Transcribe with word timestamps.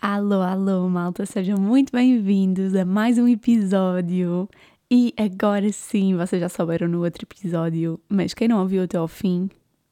Alô, 0.00 0.42
alô, 0.42 0.88
malta, 0.88 1.24
sejam 1.24 1.58
muito 1.58 1.92
bem-vindos 1.92 2.74
a 2.74 2.84
mais 2.84 3.18
um 3.18 3.28
episódio. 3.28 4.48
E 4.90 5.14
agora 5.16 5.70
sim, 5.70 6.16
vocês 6.16 6.40
já 6.40 6.48
souberam 6.48 6.88
no 6.88 7.04
outro 7.04 7.24
episódio, 7.24 8.00
mas 8.08 8.34
quem 8.34 8.48
não 8.48 8.60
ouviu 8.60 8.82
até 8.82 8.96
ao 8.96 9.06
fim, 9.06 9.48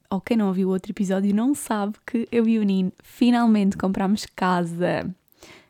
ou 0.09 0.19
quem 0.19 0.35
não 0.35 0.47
ouviu 0.47 0.67
o 0.67 0.71
outro 0.71 0.91
episódio, 0.91 1.33
não 1.33 1.55
sabe 1.55 1.95
que 2.05 2.27
eu 2.29 2.45
e 2.45 2.59
o 2.59 2.63
Nino 2.63 2.91
finalmente 3.01 3.77
compramos 3.77 4.25
casa. 4.25 5.15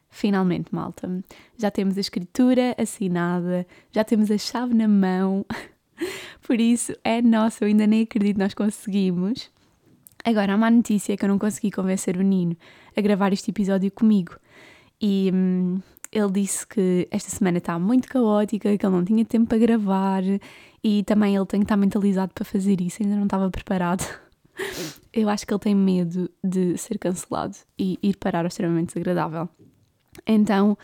Finalmente, 0.09 0.73
malta. 0.73 1.23
Já 1.57 1.69
temos 1.69 1.97
a 1.97 2.01
escritura 2.01 2.75
assinada, 2.77 3.67
já 3.91 4.03
temos 4.03 4.31
a 4.31 4.37
chave 4.37 4.73
na 4.73 4.87
mão. 4.87 5.45
Por 6.41 6.59
isso, 6.59 6.93
é 7.03 7.21
nosso, 7.21 7.63
eu 7.63 7.67
ainda 7.67 7.85
nem 7.85 8.03
acredito 8.03 8.37
nós 8.37 8.53
conseguimos. 8.53 9.49
Agora, 10.23 10.53
a 10.53 10.57
má 10.57 10.69
notícia 10.69 11.13
é 11.13 11.17
que 11.17 11.23
eu 11.23 11.29
não 11.29 11.39
consegui 11.39 11.71
convencer 11.71 12.17
o 12.17 12.21
Nino 12.21 12.55
a 12.95 13.01
gravar 13.01 13.31
este 13.31 13.51
episódio 13.51 13.91
comigo. 13.91 14.35
E 15.01 15.31
hum, 15.33 15.79
ele 16.11 16.31
disse 16.31 16.65
que 16.65 17.07
esta 17.11 17.29
semana 17.29 17.57
está 17.59 17.77
muito 17.77 18.07
caótica, 18.07 18.77
que 18.77 18.85
ele 18.85 18.95
não 18.95 19.05
tinha 19.05 19.23
tempo 19.25 19.47
para 19.47 19.57
gravar 19.57 20.23
e 20.83 21.03
também 21.03 21.35
ele 21.35 21.45
tem 21.45 21.59
que 21.59 21.65
estar 21.65 21.77
mentalizado 21.77 22.33
para 22.33 22.45
fazer 22.45 22.81
isso, 22.81 23.03
ainda 23.03 23.15
não 23.15 23.23
estava 23.23 23.49
preparado. 23.49 24.03
Eu 25.13 25.29
acho 25.29 25.45
que 25.45 25.53
ele 25.53 25.59
tem 25.59 25.75
medo 25.75 26.29
de 26.43 26.77
ser 26.77 26.97
cancelado 26.97 27.55
e 27.77 27.97
ir 28.01 28.17
parar 28.17 28.41
ao 28.41 28.47
extremamente 28.47 28.93
desagradável. 28.93 29.49
Então 30.25 30.77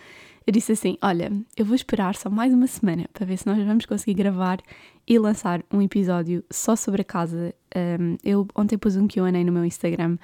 eu 0.45 0.53
disse 0.53 0.73
assim: 0.73 0.97
Olha, 1.01 1.31
eu 1.55 1.65
vou 1.65 1.75
esperar 1.75 2.15
só 2.15 2.29
mais 2.29 2.53
uma 2.53 2.67
semana 2.67 3.05
para 3.13 3.25
ver 3.25 3.37
se 3.37 3.47
nós 3.47 3.57
vamos 3.65 3.85
conseguir 3.85 4.15
gravar 4.15 4.59
e 5.07 5.17
lançar 5.17 5.63
um 5.71 5.81
episódio 5.81 6.43
só 6.51 6.75
sobre 6.75 7.01
a 7.01 7.05
casa. 7.05 7.53
Um, 7.75 8.17
eu 8.23 8.47
ontem 8.55 8.77
pus 8.77 8.95
um 8.95 9.07
QA 9.07 9.31
no 9.31 9.51
meu 9.51 9.65
Instagram 9.65 10.17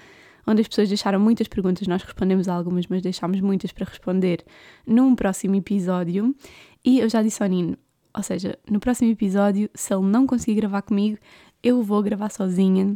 onde 0.50 0.62
as 0.62 0.68
pessoas 0.68 0.88
deixaram 0.88 1.20
muitas 1.20 1.48
perguntas, 1.48 1.88
nós 1.88 2.02
respondemos 2.02 2.48
algumas, 2.48 2.88
mas 2.88 3.04
deixámos 3.04 3.40
muitas 3.40 3.72
para 3.72 3.86
responder 3.86 4.44
num 4.86 5.16
próximo 5.16 5.56
episódio. 5.56 6.36
E 6.84 7.00
eu 7.00 7.08
já 7.08 7.22
disse 7.22 7.44
ao 7.44 7.48
Nino, 7.48 7.78
ou 8.16 8.24
seja, 8.24 8.58
no 8.68 8.80
próximo 8.80 9.12
episódio, 9.12 9.70
se 9.76 9.94
ele 9.94 10.08
não 10.08 10.26
conseguir 10.26 10.56
gravar 10.62 10.82
comigo, 10.82 11.20
eu 11.62 11.84
vou 11.84 12.02
gravar 12.02 12.32
sozinha 12.32 12.96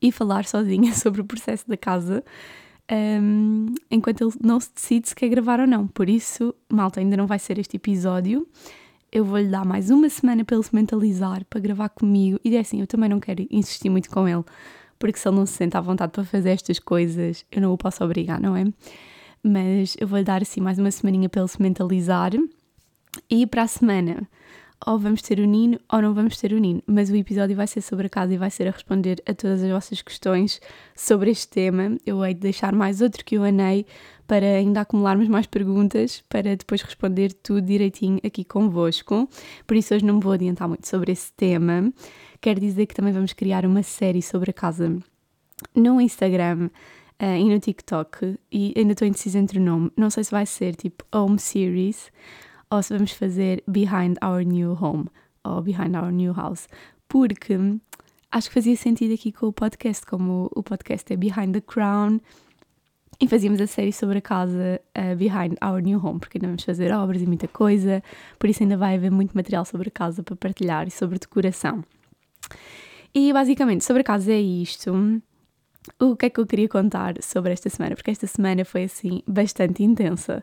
e 0.00 0.12
falar 0.12 0.44
sozinha 0.44 0.92
sobre 0.94 1.22
o 1.22 1.24
processo 1.24 1.66
da 1.66 1.76
casa. 1.76 2.22
Um, 2.90 3.74
enquanto 3.90 4.22
ele 4.22 4.34
não 4.42 4.60
se 4.60 4.70
decide 4.74 5.08
se 5.08 5.14
quer 5.14 5.28
gravar 5.28 5.60
ou 5.60 5.66
não. 5.66 5.86
Por 5.86 6.08
isso, 6.08 6.54
malta, 6.70 7.00
ainda 7.00 7.16
não 7.16 7.26
vai 7.26 7.38
ser 7.38 7.58
este 7.58 7.76
episódio. 7.76 8.46
Eu 9.10 9.24
vou-lhe 9.24 9.48
dar 9.48 9.64
mais 9.64 9.90
uma 9.90 10.08
semana 10.08 10.44
para 10.44 10.56
ele 10.56 10.64
se 10.64 10.74
mentalizar, 10.74 11.44
para 11.46 11.60
gravar 11.60 11.88
comigo. 11.88 12.38
E 12.44 12.56
é 12.56 12.60
assim, 12.60 12.80
eu 12.80 12.86
também 12.86 13.08
não 13.08 13.20
quero 13.20 13.46
insistir 13.50 13.88
muito 13.88 14.10
com 14.10 14.28
ele, 14.28 14.44
porque 14.98 15.18
se 15.18 15.28
ele 15.28 15.36
não 15.36 15.46
se 15.46 15.52
sente 15.52 15.76
à 15.76 15.80
vontade 15.80 16.12
para 16.12 16.24
fazer 16.24 16.50
estas 16.50 16.78
coisas, 16.78 17.44
eu 17.50 17.62
não 17.62 17.72
o 17.72 17.78
posso 17.78 18.04
obrigar, 18.04 18.40
não 18.40 18.56
é? 18.56 18.64
Mas 19.42 19.96
eu 20.00 20.08
vou-lhe 20.08 20.24
dar 20.24 20.42
assim 20.42 20.60
mais 20.60 20.78
uma 20.78 20.90
semaninha 20.90 21.28
para 21.28 21.42
ele 21.42 21.48
se 21.48 21.62
mentalizar. 21.62 22.32
E 23.30 23.46
para 23.46 23.62
a 23.62 23.68
semana, 23.68 24.28
ou 24.86 24.98
vamos 24.98 25.22
ter 25.22 25.38
o 25.38 25.44
Nino 25.44 25.78
ou 25.90 26.02
não 26.02 26.12
vamos 26.12 26.38
ter 26.38 26.52
o 26.52 26.58
Nino, 26.58 26.82
mas 26.86 27.10
o 27.10 27.16
episódio 27.16 27.56
vai 27.56 27.66
ser 27.66 27.80
sobre 27.80 28.06
a 28.06 28.10
casa 28.10 28.34
e 28.34 28.36
vai 28.36 28.50
ser 28.50 28.68
a 28.68 28.70
responder 28.70 29.22
a 29.26 29.34
todas 29.34 29.62
as 29.62 29.70
vossas 29.70 30.02
questões 30.02 30.60
sobre 30.94 31.30
este 31.30 31.48
tema. 31.48 31.96
Eu 32.04 32.24
hei 32.24 32.34
de 32.34 32.40
deixar 32.40 32.74
mais 32.74 33.00
outro 33.00 33.24
QA 33.24 33.52
para 34.26 34.46
ainda 34.46 34.80
acumularmos 34.80 35.28
mais 35.28 35.46
perguntas, 35.46 36.22
para 36.28 36.56
depois 36.56 36.82
responder 36.82 37.32
tudo 37.32 37.62
direitinho 37.62 38.20
aqui 38.24 38.44
convosco. 38.44 39.28
Por 39.66 39.76
isso 39.76 39.94
hoje 39.94 40.04
não 40.04 40.14
me 40.14 40.20
vou 40.20 40.32
adiantar 40.32 40.68
muito 40.68 40.86
sobre 40.86 41.12
esse 41.12 41.32
tema. 41.32 41.92
Quero 42.40 42.60
dizer 42.60 42.86
que 42.86 42.94
também 42.94 43.12
vamos 43.12 43.32
criar 43.32 43.64
uma 43.66 43.82
série 43.82 44.22
sobre 44.22 44.50
a 44.50 44.54
casa 44.54 44.96
no 45.74 46.00
Instagram 46.00 46.68
uh, 47.22 47.36
e 47.38 47.44
no 47.44 47.58
TikTok 47.58 48.38
e 48.50 48.74
ainda 48.76 48.92
estou 48.92 49.06
indecisa 49.06 49.38
entre 49.38 49.58
o 49.58 49.62
nome. 49.62 49.90
Não 49.96 50.10
sei 50.10 50.24
se 50.24 50.30
vai 50.30 50.46
ser 50.46 50.74
tipo 50.74 51.04
Home 51.14 51.38
Series 51.38 52.10
ou 52.70 52.82
se 52.82 52.92
vamos 52.92 53.12
fazer 53.12 53.62
Behind 53.66 54.16
Our 54.24 54.42
New 54.42 54.72
Home 54.80 55.06
ou 55.44 55.62
Behind 55.62 55.94
Our 55.94 56.10
New 56.10 56.32
House, 56.32 56.68
porque 57.08 57.58
acho 58.32 58.48
que 58.48 58.54
fazia 58.54 58.76
sentido 58.76 59.14
aqui 59.14 59.30
com 59.32 59.46
o 59.46 59.52
podcast, 59.52 60.04
como 60.06 60.50
o 60.54 60.62
podcast 60.62 61.12
é 61.12 61.16
Behind 61.16 61.52
the 61.52 61.60
Crown 61.60 62.20
e 63.20 63.28
fazíamos 63.28 63.60
a 63.60 63.66
série 63.66 63.92
sobre 63.92 64.18
a 64.18 64.20
casa 64.20 64.80
uh, 64.96 65.16
Behind 65.16 65.56
Our 65.64 65.80
New 65.80 66.04
Home, 66.04 66.18
porque 66.18 66.38
ainda 66.38 66.48
vamos 66.48 66.64
fazer 66.64 66.92
obras 66.92 67.22
e 67.22 67.26
muita 67.26 67.46
coisa, 67.46 68.02
por 68.38 68.48
isso 68.48 68.62
ainda 68.62 68.76
vai 68.76 68.96
haver 68.96 69.10
muito 69.10 69.32
material 69.34 69.64
sobre 69.64 69.88
a 69.88 69.90
casa 69.90 70.22
para 70.22 70.34
partilhar 70.36 70.88
e 70.88 70.90
sobre 70.90 71.18
decoração. 71.18 71.84
E 73.14 73.32
basicamente, 73.32 73.84
sobre 73.84 74.02
a 74.02 74.04
casa 74.04 74.32
é 74.32 74.40
isto. 74.40 75.22
O 76.00 76.16
que 76.16 76.26
é 76.26 76.30
que 76.30 76.40
eu 76.40 76.46
queria 76.46 76.68
contar 76.68 77.22
sobre 77.22 77.52
esta 77.52 77.68
semana? 77.70 77.94
Porque 77.94 78.10
esta 78.10 78.26
semana 78.26 78.64
foi 78.64 78.84
assim 78.84 79.22
bastante 79.26 79.84
intensa. 79.84 80.42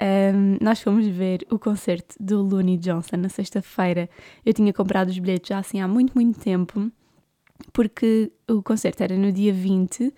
Um, 0.00 0.58
nós 0.62 0.80
fomos 0.80 1.06
ver 1.06 1.46
o 1.50 1.58
concerto 1.58 2.14
do 2.20 2.42
Looney 2.42 2.76
Johnson 2.76 3.16
na 3.16 3.28
sexta-feira. 3.28 4.10
Eu 4.44 4.52
tinha 4.52 4.72
comprado 4.72 5.08
os 5.08 5.18
bilhetes 5.18 5.48
já 5.48 5.58
assim 5.58 5.80
há 5.80 5.88
muito, 5.88 6.12
muito 6.14 6.38
tempo, 6.38 6.90
porque 7.72 8.30
o 8.48 8.62
concerto 8.62 9.02
era 9.02 9.16
no 9.16 9.32
dia 9.32 9.52
20 9.52 10.12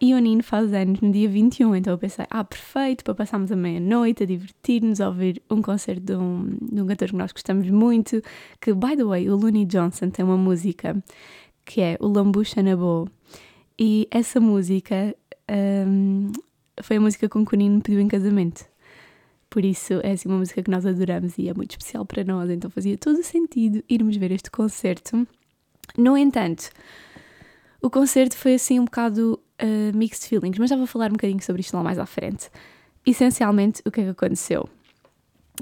e 0.00 0.12
o 0.12 0.18
Nino 0.18 0.42
faz 0.42 0.72
anos 0.74 1.00
no 1.00 1.10
dia 1.10 1.28
21, 1.28 1.76
então 1.76 1.92
eu 1.92 1.98
pensei, 1.98 2.26
ah, 2.28 2.44
perfeito, 2.44 3.04
para 3.04 3.14
passarmos 3.14 3.50
a 3.50 3.56
meia-noite, 3.56 4.24
a 4.24 4.26
divertir-nos, 4.26 5.00
a 5.00 5.08
ouvir 5.08 5.40
um 5.48 5.62
concerto 5.62 6.02
de 6.02 6.16
um, 6.16 6.58
de 6.60 6.82
um 6.82 6.86
cantor 6.86 7.08
que 7.08 7.16
nós 7.16 7.32
gostamos 7.32 7.70
muito, 7.70 8.20
que, 8.60 8.74
by 8.74 8.96
the 8.96 9.04
way, 9.04 9.30
o 9.30 9.36
Looney 9.36 9.64
Johnson 9.64 10.10
tem 10.10 10.24
uma 10.24 10.36
música 10.36 11.02
que 11.64 11.80
é 11.80 11.96
o 12.00 12.08
Lambucha 12.08 12.62
na 12.62 12.76
Boa, 12.76 13.08
e 13.78 14.06
essa 14.10 14.38
música 14.40 15.14
um, 15.88 16.32
foi 16.82 16.96
a 16.96 17.00
música 17.00 17.28
com 17.28 17.46
que 17.46 17.54
o 17.54 17.56
Nino 17.56 17.76
me 17.76 17.80
pediu 17.80 18.00
em 18.00 18.08
casamento. 18.08 18.73
Por 19.54 19.64
isso 19.64 20.00
é 20.02 20.10
assim 20.10 20.28
uma 20.28 20.38
música 20.38 20.60
que 20.60 20.68
nós 20.68 20.84
adoramos 20.84 21.38
e 21.38 21.48
é 21.48 21.54
muito 21.54 21.70
especial 21.70 22.04
para 22.04 22.24
nós, 22.24 22.50
então 22.50 22.68
fazia 22.68 22.98
todo 22.98 23.20
o 23.20 23.22
sentido 23.22 23.84
irmos 23.88 24.16
ver 24.16 24.32
este 24.32 24.50
concerto. 24.50 25.24
No 25.96 26.18
entanto, 26.18 26.70
o 27.80 27.88
concerto 27.88 28.36
foi 28.36 28.54
assim 28.54 28.80
um 28.80 28.84
bocado 28.84 29.40
uh, 29.62 29.96
mixed 29.96 30.28
feelings, 30.28 30.58
mas 30.58 30.70
já 30.70 30.76
vou 30.76 30.88
falar 30.88 31.08
um 31.08 31.12
bocadinho 31.12 31.40
sobre 31.40 31.60
isto 31.60 31.72
lá 31.72 31.84
mais 31.84 32.00
à 32.00 32.04
frente. 32.04 32.50
Essencialmente, 33.06 33.80
o 33.86 33.92
que 33.92 34.00
é 34.00 34.04
que 34.06 34.10
aconteceu? 34.10 34.68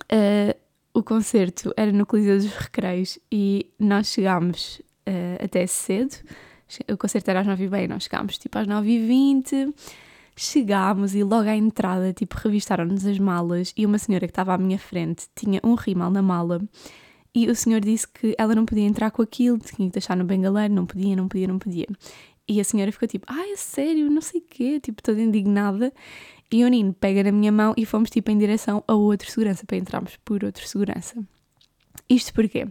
Uh, 0.05 0.59
o 0.95 1.03
concerto 1.03 1.75
era 1.77 1.93
no 1.93 2.07
Coliseu 2.07 2.39
dos 2.39 2.47
Recreios 2.47 3.19
e 3.31 3.71
nós 3.79 4.07
chegámos 4.07 4.81
uh, 5.07 5.45
até 5.45 5.67
cedo. 5.67 6.17
O 6.91 6.97
concerto 6.97 7.29
era 7.29 7.41
às 7.41 7.47
9h20, 7.47 7.89
nós 7.89 8.05
chegámos 8.05 8.39
tipo 8.39 8.59
às 8.59 8.67
9h20. 8.67 9.75
Chegámos 10.35 11.15
e 11.15 11.23
logo 11.23 11.49
à 11.49 11.55
entrada, 11.55 12.13
tipo, 12.13 12.37
revistaram-nos 12.39 13.05
as 13.07 13.19
malas 13.19 13.73
e 13.77 13.85
uma 13.85 13.99
senhora 13.99 14.27
que 14.27 14.31
estava 14.33 14.55
à 14.55 14.59
minha 14.59 14.79
frente 14.79 15.27
tinha 15.35 15.61
um 15.63 15.75
rímel 15.75 16.11
na 16.11 16.23
mala 16.23 16.61
e 17.35 17.49
o 17.49 17.55
senhor 17.55 17.81
disse 17.81 18.07
que 18.07 18.35
ela 18.39 18.55
não 18.55 18.67
podia 18.67 18.85
entrar 18.85 19.11
com 19.11 19.23
aquilo, 19.23 19.59
tinha 19.59 19.89
que 19.89 19.93
deixar 19.93 20.17
no 20.17 20.25
bengaleiro, 20.25 20.75
não 20.75 20.85
podia, 20.85 21.17
não 21.17 21.29
podia, 21.29 21.49
não 21.49 21.59
podia. 21.59 21.87
E 22.47 22.61
a 22.61 22.65
senhora 22.65 22.93
ficou 22.93 23.09
tipo, 23.09 23.25
ai, 23.29 23.53
é 23.53 23.57
sério, 23.57 24.11
não 24.11 24.21
sei 24.21 24.41
o 24.41 24.45
quê, 24.49 24.81
tipo, 24.81 25.03
toda 25.03 25.21
indignada. 25.21 25.93
E 26.51 26.65
o 26.65 26.69
Nino 26.69 26.93
pega 26.93 27.25
na 27.25 27.33
minha 27.33 27.51
mão 27.51 27.73
e 27.77 27.87
fomos 27.87 28.11
tipo 28.11 28.31
em 28.31 28.37
direção 28.37 28.85
a 28.87 28.95
outro 28.95 29.31
segurança, 29.31 29.65
para 29.65 29.79
entrarmos 29.79 30.19
por 30.25 30.45
outro 30.45 30.67
segurança. 30.69 31.17
Isto 32.09 32.35
porquê? 32.35 32.69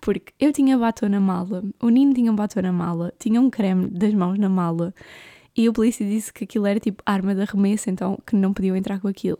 Porque 0.00 0.32
eu 0.40 0.52
tinha 0.52 0.78
batom 0.78 1.08
na 1.10 1.20
mala, 1.20 1.62
o 1.82 1.90
Nino 1.90 2.14
tinha 2.14 2.32
um 2.32 2.36
batom 2.36 2.62
na 2.62 2.72
mala, 2.72 3.12
tinha 3.18 3.38
um 3.38 3.50
creme 3.50 3.88
das 3.88 4.14
mãos 4.14 4.38
na 4.38 4.48
mala 4.48 4.94
e 5.56 5.68
o 5.68 5.72
polícia 5.72 6.06
disse 6.06 6.32
que 6.32 6.44
aquilo 6.44 6.66
era 6.66 6.78
tipo 6.78 7.02
arma 7.04 7.34
de 7.34 7.42
arremesso, 7.42 7.90
então 7.90 8.18
que 8.26 8.36
não 8.36 8.52
podiam 8.52 8.76
entrar 8.76 9.00
com 9.00 9.08
aquilo. 9.08 9.38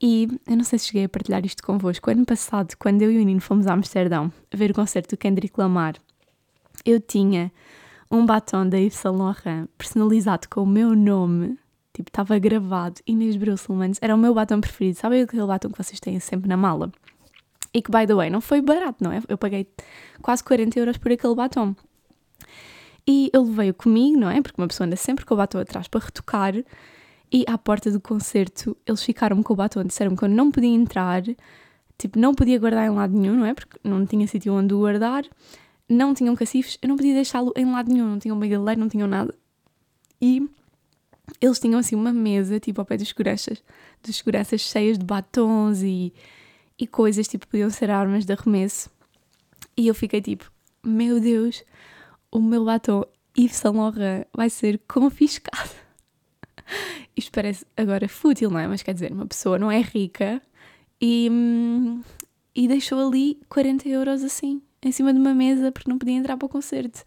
E 0.00 0.28
eu 0.46 0.56
não 0.56 0.64
sei 0.64 0.78
se 0.78 0.86
cheguei 0.86 1.04
a 1.04 1.08
partilhar 1.08 1.44
isto 1.46 1.62
convosco. 1.62 2.10
Ano 2.10 2.24
passado, 2.24 2.74
quando 2.78 3.02
eu 3.02 3.10
e 3.10 3.18
o 3.18 3.24
Nino 3.24 3.40
fomos 3.40 3.66
a 3.66 3.72
Amsterdão 3.72 4.32
ver 4.52 4.70
o 4.70 4.74
concerto 4.74 5.14
do 5.14 5.18
Kendrick 5.18 5.58
Lamar, 5.58 5.94
eu 6.84 7.00
tinha 7.00 7.52
um 8.10 8.26
batom 8.26 8.68
da 8.68 8.78
Yves 8.78 8.96
Saint 8.96 9.16
Laurent 9.16 9.68
personalizado 9.78 10.48
com 10.48 10.62
o 10.62 10.66
meu 10.66 10.94
nome, 10.94 11.58
tipo, 11.92 12.10
estava 12.10 12.38
gravado, 12.38 13.00
Inês 13.06 13.36
Brusselmans, 13.36 13.98
era 14.00 14.14
o 14.14 14.18
meu 14.18 14.34
batom 14.34 14.60
preferido. 14.60 14.98
Sabe 14.98 15.22
aquele 15.22 15.46
batom 15.46 15.70
que 15.70 15.82
vocês 15.82 16.00
têm 16.00 16.18
sempre 16.20 16.48
na 16.48 16.56
mala? 16.56 16.92
E 17.72 17.82
que, 17.82 17.90
by 17.90 18.06
the 18.06 18.14
way, 18.14 18.30
não 18.30 18.40
foi 18.40 18.60
barato, 18.60 19.02
não 19.02 19.10
é? 19.10 19.20
Eu 19.28 19.36
paguei 19.36 19.66
quase 20.22 20.44
40 20.44 20.78
euros 20.78 20.96
por 20.98 21.10
aquele 21.10 21.34
batom. 21.34 21.74
E 23.06 23.30
ele 23.34 23.50
veio 23.50 23.74
comigo, 23.74 24.18
não 24.18 24.30
é? 24.30 24.40
Porque 24.40 24.60
uma 24.60 24.68
pessoa 24.68 24.86
anda 24.86 24.96
sempre 24.96 25.24
com 25.24 25.34
o 25.34 25.36
batom 25.36 25.58
atrás 25.58 25.88
para 25.88 26.04
retocar. 26.04 26.54
E 27.32 27.44
à 27.46 27.58
porta 27.58 27.90
do 27.90 28.00
concerto, 28.00 28.76
eles 28.86 29.02
ficaram 29.02 29.42
com 29.42 29.52
o 29.52 29.56
batom, 29.56 29.84
disseram 29.84 30.14
que 30.14 30.24
eu 30.24 30.28
não 30.28 30.50
podia 30.50 30.74
entrar, 30.74 31.22
tipo, 31.98 32.18
não 32.18 32.34
podia 32.34 32.58
guardar 32.58 32.86
em 32.86 32.90
lado 32.90 33.12
nenhum, 33.12 33.36
não 33.36 33.46
é? 33.46 33.54
Porque 33.54 33.78
não 33.82 34.06
tinha 34.06 34.26
sítio 34.26 34.54
onde 34.54 34.72
o 34.72 34.78
guardar 34.78 35.24
não 35.88 36.14
tinham 36.14 36.34
cacifes, 36.34 36.78
eu 36.80 36.88
não 36.88 36.96
podia 36.96 37.14
deixá-lo 37.14 37.52
em 37.56 37.70
lado 37.70 37.92
nenhum, 37.92 38.08
não 38.08 38.18
tinham 38.18 38.36
uma 38.36 38.46
galeira, 38.46 38.80
não 38.80 38.88
tinham 38.88 39.06
nada. 39.06 39.34
E 40.20 40.48
eles 41.40 41.58
tinham 41.58 41.78
assim 41.78 41.94
uma 41.94 42.12
mesa, 42.12 42.58
tipo 42.58 42.80
ao 42.80 42.86
pé 42.86 42.96
dos 42.96 43.08
seguranças, 43.08 43.62
dos 44.02 44.16
seguranças 44.16 44.60
cheias 44.60 44.98
de 44.98 45.04
batons 45.04 45.82
e, 45.82 46.12
e 46.78 46.86
coisas, 46.86 47.28
tipo, 47.28 47.46
podiam 47.46 47.70
ser 47.70 47.90
armas 47.90 48.24
de 48.24 48.32
arremesso. 48.32 48.90
E 49.76 49.86
eu 49.86 49.94
fiquei 49.94 50.20
tipo, 50.22 50.50
meu 50.82 51.20
Deus, 51.20 51.64
o 52.34 52.42
meu 52.42 52.64
batom 52.64 53.04
Yves 53.38 53.56
Saint 53.56 53.76
Laurent 53.76 54.26
vai 54.36 54.50
ser 54.50 54.80
confiscado. 54.88 55.70
Isto 57.16 57.30
parece 57.32 57.64
agora 57.76 58.08
fútil, 58.08 58.50
não 58.50 58.58
é? 58.58 58.66
Mas 58.66 58.82
quer 58.82 58.92
dizer, 58.92 59.12
uma 59.12 59.26
pessoa 59.26 59.56
não 59.56 59.70
é 59.70 59.80
rica 59.80 60.42
e, 61.00 61.28
hum, 61.30 62.02
e 62.54 62.66
deixou 62.66 63.06
ali 63.06 63.40
40 63.48 63.88
euros 63.88 64.24
assim, 64.24 64.60
em 64.82 64.90
cima 64.90 65.12
de 65.12 65.20
uma 65.20 65.32
mesa, 65.32 65.70
porque 65.70 65.88
não 65.88 65.96
podia 65.96 66.14
entrar 66.14 66.36
para 66.36 66.46
o 66.46 66.48
concerto. 66.48 67.04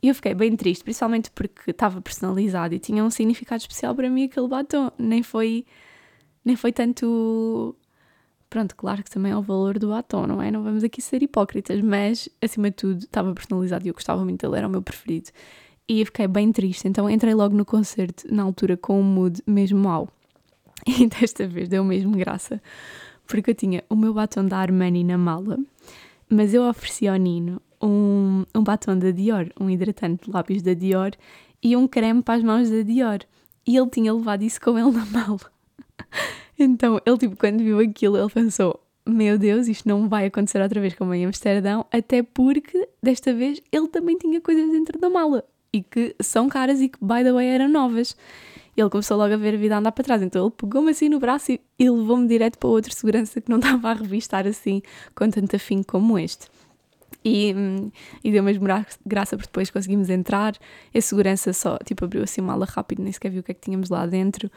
E 0.00 0.08
eu 0.08 0.14
fiquei 0.14 0.34
bem 0.34 0.56
triste, 0.56 0.84
principalmente 0.84 1.30
porque 1.32 1.72
estava 1.72 2.00
personalizado 2.00 2.74
e 2.74 2.78
tinha 2.78 3.04
um 3.04 3.10
significado 3.10 3.60
especial 3.60 3.94
para 3.94 4.08
mim 4.08 4.24
aquele 4.24 4.48
batom. 4.48 4.90
Nem 4.96 5.22
foi, 5.22 5.66
nem 6.44 6.56
foi 6.56 6.72
tanto. 6.72 7.76
Pronto, 8.50 8.74
claro 8.74 9.04
que 9.04 9.10
também 9.10 9.30
é 9.30 9.36
o 9.36 9.42
valor 9.42 9.78
do 9.78 9.90
batom, 9.90 10.26
não 10.26 10.42
é? 10.42 10.50
Não 10.50 10.64
vamos 10.64 10.82
aqui 10.82 11.00
ser 11.00 11.22
hipócritas, 11.22 11.80
mas 11.80 12.28
acima 12.42 12.68
de 12.68 12.76
tudo 12.76 12.98
estava 12.98 13.32
personalizado 13.32 13.86
e 13.86 13.88
eu 13.90 13.94
gostava 13.94 14.24
muito 14.24 14.44
dele, 14.44 14.58
era 14.58 14.66
o 14.66 14.70
meu 14.70 14.82
preferido. 14.82 15.30
E 15.88 16.00
eu 16.00 16.06
fiquei 16.06 16.26
bem 16.26 16.50
triste, 16.50 16.88
então 16.88 17.08
entrei 17.08 17.32
logo 17.32 17.56
no 17.56 17.64
concerto 17.64 18.26
na 18.32 18.42
altura 18.42 18.76
com 18.76 19.00
um 19.00 19.04
mood 19.04 19.40
mesmo 19.46 19.78
mau. 19.78 20.08
E 20.86 21.06
desta 21.06 21.46
vez 21.46 21.68
deu 21.68 21.84
mesmo 21.84 22.16
graça, 22.16 22.60
porque 23.26 23.50
eu 23.50 23.54
tinha 23.54 23.84
o 23.88 23.94
meu 23.94 24.14
batom 24.14 24.46
da 24.46 24.56
Armani 24.56 25.04
na 25.04 25.18
mala, 25.18 25.58
mas 26.28 26.54
eu 26.54 26.62
ofereci 26.62 27.06
ao 27.06 27.16
Nino 27.16 27.60
um, 27.80 28.44
um 28.54 28.64
batom 28.64 28.98
da 28.98 29.10
Dior, 29.10 29.48
um 29.60 29.70
hidratante 29.70 30.24
de 30.24 30.30
lábios 30.30 30.62
da 30.62 30.74
Dior 30.74 31.12
e 31.62 31.76
um 31.76 31.86
creme 31.86 32.22
para 32.22 32.34
as 32.34 32.42
mãos 32.42 32.70
da 32.70 32.82
Dior. 32.82 33.20
E 33.66 33.76
ele 33.76 33.90
tinha 33.90 34.12
levado 34.12 34.42
isso 34.42 34.60
com 34.60 34.78
ele 34.78 34.90
na 34.90 35.04
mala. 35.12 35.40
Então, 36.62 37.00
ele, 37.06 37.18
tipo, 37.18 37.36
quando 37.36 37.58
viu 37.58 37.78
aquilo, 37.80 38.18
ele 38.18 38.30
pensou: 38.30 38.78
Meu 39.06 39.38
Deus, 39.38 39.66
isto 39.66 39.88
não 39.88 40.08
vai 40.08 40.26
acontecer 40.26 40.60
outra 40.60 40.80
vez 40.80 40.94
como 40.94 41.14
em 41.14 41.24
Amsterdão, 41.24 41.86
até 41.90 42.22
porque 42.22 42.88
desta 43.02 43.32
vez 43.32 43.60
ele 43.72 43.88
também 43.88 44.16
tinha 44.18 44.40
coisas 44.40 44.70
dentro 44.70 44.98
da 44.98 45.08
mala 45.08 45.44
e 45.72 45.82
que 45.82 46.14
são 46.20 46.48
caras 46.48 46.80
e 46.80 46.88
que, 46.88 46.98
by 47.00 47.22
the 47.22 47.32
way, 47.32 47.46
eram 47.48 47.68
novas. 47.68 48.16
Ele 48.76 48.88
começou 48.88 49.16
logo 49.16 49.34
a 49.34 49.36
ver 49.36 49.54
a 49.54 49.58
vida 49.58 49.76
andar 49.76 49.92
para 49.92 50.04
trás, 50.04 50.22
então 50.22 50.44
ele 50.44 50.54
pegou-me 50.56 50.90
assim 50.90 51.08
no 51.08 51.18
braço 51.18 51.52
e, 51.52 51.60
levou-me 51.78 52.26
direto 52.26 52.58
para 52.58 52.68
outro 52.68 52.94
segurança 52.94 53.40
que 53.40 53.50
não 53.50 53.58
estava 53.58 53.90
a 53.90 53.94
revistar 53.94 54.46
assim 54.46 54.82
com 55.14 55.28
tanto 55.28 55.56
afim 55.56 55.82
como 55.82 56.18
este. 56.18 56.46
E, 57.22 57.54
e 58.24 58.32
deu 58.32 58.42
mesmo 58.42 58.64
graça 59.04 59.36
porque 59.36 59.48
depois 59.48 59.70
conseguimos 59.70 60.08
entrar. 60.08 60.54
A 60.94 61.00
segurança 61.00 61.52
só 61.52 61.76
tipo 61.84 62.04
abriu 62.04 62.22
assim 62.22 62.40
a 62.40 62.44
mala 62.44 62.64
rápido, 62.64 63.02
nem 63.02 63.12
sequer 63.12 63.30
viu 63.30 63.40
o 63.40 63.42
que 63.42 63.50
é 63.50 63.54
que 63.54 63.60
tínhamos 63.60 63.90
lá 63.90 64.06
dentro. 64.06 64.50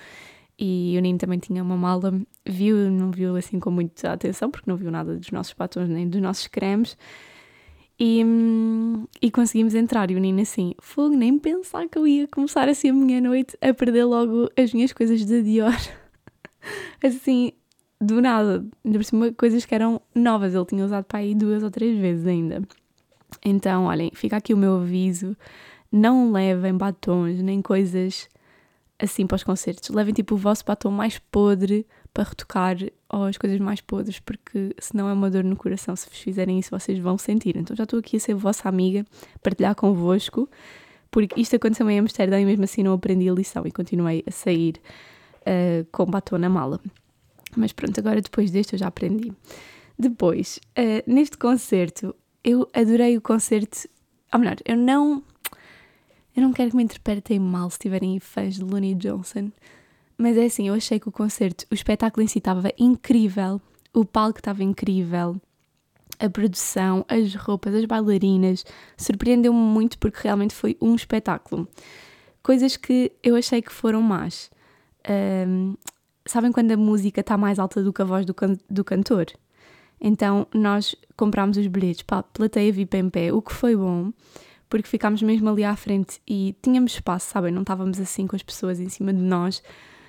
E 0.65 0.97
o 0.97 1.01
Nino 1.01 1.19
também 1.19 1.39
tinha 1.39 1.61
uma 1.61 1.75
mala, 1.75 2.13
viu, 2.45 2.89
não 2.89 3.11
viu 3.11 3.35
assim 3.35 3.59
com 3.59 3.69
muita 3.69 4.13
atenção, 4.13 4.49
porque 4.49 4.69
não 4.69 4.77
viu 4.77 4.89
nada 4.89 5.17
dos 5.17 5.29
nossos 5.29 5.51
batons 5.51 5.89
nem 5.89 6.07
dos 6.07 6.21
nossos 6.21 6.47
cremes. 6.47 6.97
E, 7.99 8.23
e 9.21 9.29
conseguimos 9.29 9.75
entrar. 9.75 10.09
E 10.09 10.15
o 10.15 10.19
Nino 10.19 10.41
assim, 10.41 10.73
fogo, 10.79 11.17
nem 11.17 11.37
pensar 11.37 11.89
que 11.89 11.97
eu 11.97 12.07
ia 12.07 12.29
começar 12.29 12.69
assim 12.69 12.91
a 12.91 12.93
minha 12.93 13.19
noite 13.19 13.57
a 13.59 13.73
perder 13.73 14.05
logo 14.05 14.49
as 14.57 14.73
minhas 14.73 14.93
coisas 14.93 15.25
da 15.25 15.41
Dior. 15.41 15.75
assim, 17.03 17.51
do 17.99 18.21
nada, 18.21 18.65
ainda 18.85 18.99
por 18.99 19.03
cima 19.03 19.33
coisas 19.33 19.65
que 19.65 19.75
eram 19.75 20.01
novas, 20.15 20.55
ele 20.55 20.65
tinha 20.65 20.85
usado 20.85 21.03
para 21.03 21.19
aí 21.19 21.35
duas 21.35 21.61
ou 21.61 21.69
três 21.69 21.99
vezes 21.99 22.25
ainda. 22.25 22.61
Então, 23.43 23.83
olhem, 23.83 24.11
fica 24.15 24.37
aqui 24.37 24.53
o 24.53 24.57
meu 24.57 24.77
aviso: 24.77 25.35
não 25.91 26.31
levem 26.31 26.73
batons 26.73 27.41
nem 27.41 27.61
coisas 27.61 28.29
assim 29.03 29.27
para 29.27 29.35
os 29.35 29.43
concertos. 29.43 29.89
Levem 29.89 30.13
tipo 30.13 30.35
o 30.35 30.37
vosso 30.37 30.63
batom 30.65 30.91
mais 30.91 31.19
podre 31.19 31.85
para 32.13 32.23
retocar 32.23 32.77
ou 33.09 33.23
as 33.25 33.37
coisas 33.37 33.59
mais 33.59 33.81
podres, 33.81 34.19
porque 34.19 34.75
senão 34.79 35.09
é 35.09 35.13
uma 35.13 35.29
dor 35.29 35.43
no 35.43 35.55
coração. 35.55 35.95
Se 35.95 36.07
vos 36.07 36.17
fizerem 36.17 36.59
isso, 36.59 36.69
vocês 36.71 36.97
vão 36.99 37.17
sentir. 37.17 37.57
Então 37.57 37.75
já 37.75 37.83
estou 37.83 37.99
aqui 37.99 38.17
a 38.17 38.19
ser 38.19 38.35
vossa 38.35 38.69
amiga, 38.69 39.05
partilhar 39.41 39.75
convosco, 39.75 40.49
porque 41.11 41.39
isto 41.39 41.55
aconteceu 41.55 41.89
em 41.89 41.99
Amsterdã 41.99 42.39
e 42.39 42.45
mesmo 42.45 42.63
assim 42.63 42.83
não 42.83 42.93
aprendi 42.93 43.29
a 43.29 43.33
lição 43.33 43.63
e 43.65 43.71
continuei 43.71 44.23
a 44.27 44.31
sair 44.31 44.75
uh, 45.41 45.85
com 45.91 46.05
batom 46.05 46.37
na 46.37 46.49
mala. 46.49 46.79
Mas 47.55 47.71
pronto, 47.71 47.99
agora 47.99 48.21
depois 48.21 48.51
deste 48.51 48.73
eu 48.73 48.79
já 48.79 48.87
aprendi. 48.87 49.31
Depois, 49.97 50.59
uh, 50.77 51.03
neste 51.11 51.37
concerto, 51.37 52.15
eu 52.43 52.67
adorei 52.73 53.17
o 53.17 53.21
concerto. 53.21 53.87
Ou 54.33 54.39
melhor, 54.39 54.57
eu 54.65 54.75
não. 54.75 55.23
Eu 56.35 56.41
não 56.41 56.51
quero 56.51 56.71
que 56.71 56.77
me 56.77 56.83
interpretem 56.83 57.39
mal 57.39 57.69
se 57.69 57.79
tiverem 57.79 58.19
fãs 58.19 58.55
de 58.55 58.63
Looney 58.63 58.95
Johnson, 58.95 59.51
mas 60.17 60.37
é 60.37 60.45
assim, 60.45 60.67
eu 60.67 60.73
achei 60.73 60.99
que 60.99 61.07
o 61.07 61.11
concerto, 61.11 61.65
o 61.69 61.73
espetáculo 61.73 62.23
em 62.23 62.27
si 62.27 62.39
estava 62.39 62.71
incrível, 62.77 63.61
o 63.93 64.03
palco 64.03 64.39
estava 64.39 64.63
incrível, 64.63 65.39
a 66.19 66.29
produção, 66.29 67.05
as 67.07 67.35
roupas, 67.35 67.73
as 67.75 67.85
bailarinas, 67.85 68.65
surpreendeu-me 68.97 69.59
muito 69.59 69.97
porque 69.97 70.19
realmente 70.23 70.53
foi 70.53 70.77
um 70.81 70.95
espetáculo. 70.95 71.67
Coisas 72.41 72.77
que 72.77 73.11
eu 73.23 73.35
achei 73.35 73.61
que 73.61 73.71
foram 73.71 74.01
más. 74.01 74.49
Um, 75.47 75.75
sabem 76.25 76.51
quando 76.51 76.71
a 76.71 76.77
música 76.77 77.21
está 77.21 77.37
mais 77.37 77.59
alta 77.59 77.83
do 77.83 77.93
que 77.93 78.01
a 78.01 78.05
voz 78.05 78.25
do, 78.25 78.33
can 78.33 78.57
do 78.69 78.83
cantor? 78.83 79.25
Então 79.99 80.47
nós 80.53 80.95
comprámos 81.15 81.57
os 81.57 81.67
bilhetes 81.67 82.03
para 82.03 82.19
a 82.19 82.23
plateia 82.23 82.71
VIP 82.71 82.97
em 82.97 83.09
pé, 83.09 83.33
o 83.33 83.41
que 83.41 83.53
foi 83.53 83.75
bom, 83.75 84.11
porque 84.69 84.87
ficámos 84.87 85.21
mesmo 85.21 85.49
ali 85.49 85.63
à 85.63 85.75
frente 85.75 86.21
e 86.27 86.55
tínhamos 86.61 86.93
espaço, 86.93 87.29
sabem? 87.29 87.51
Não 87.51 87.61
estávamos 87.61 87.99
assim 87.99 88.27
com 88.27 88.35
as 88.35 88.43
pessoas 88.43 88.79
em 88.79 88.89
cima 88.89 89.13
de 89.13 89.21
nós, 89.21 89.61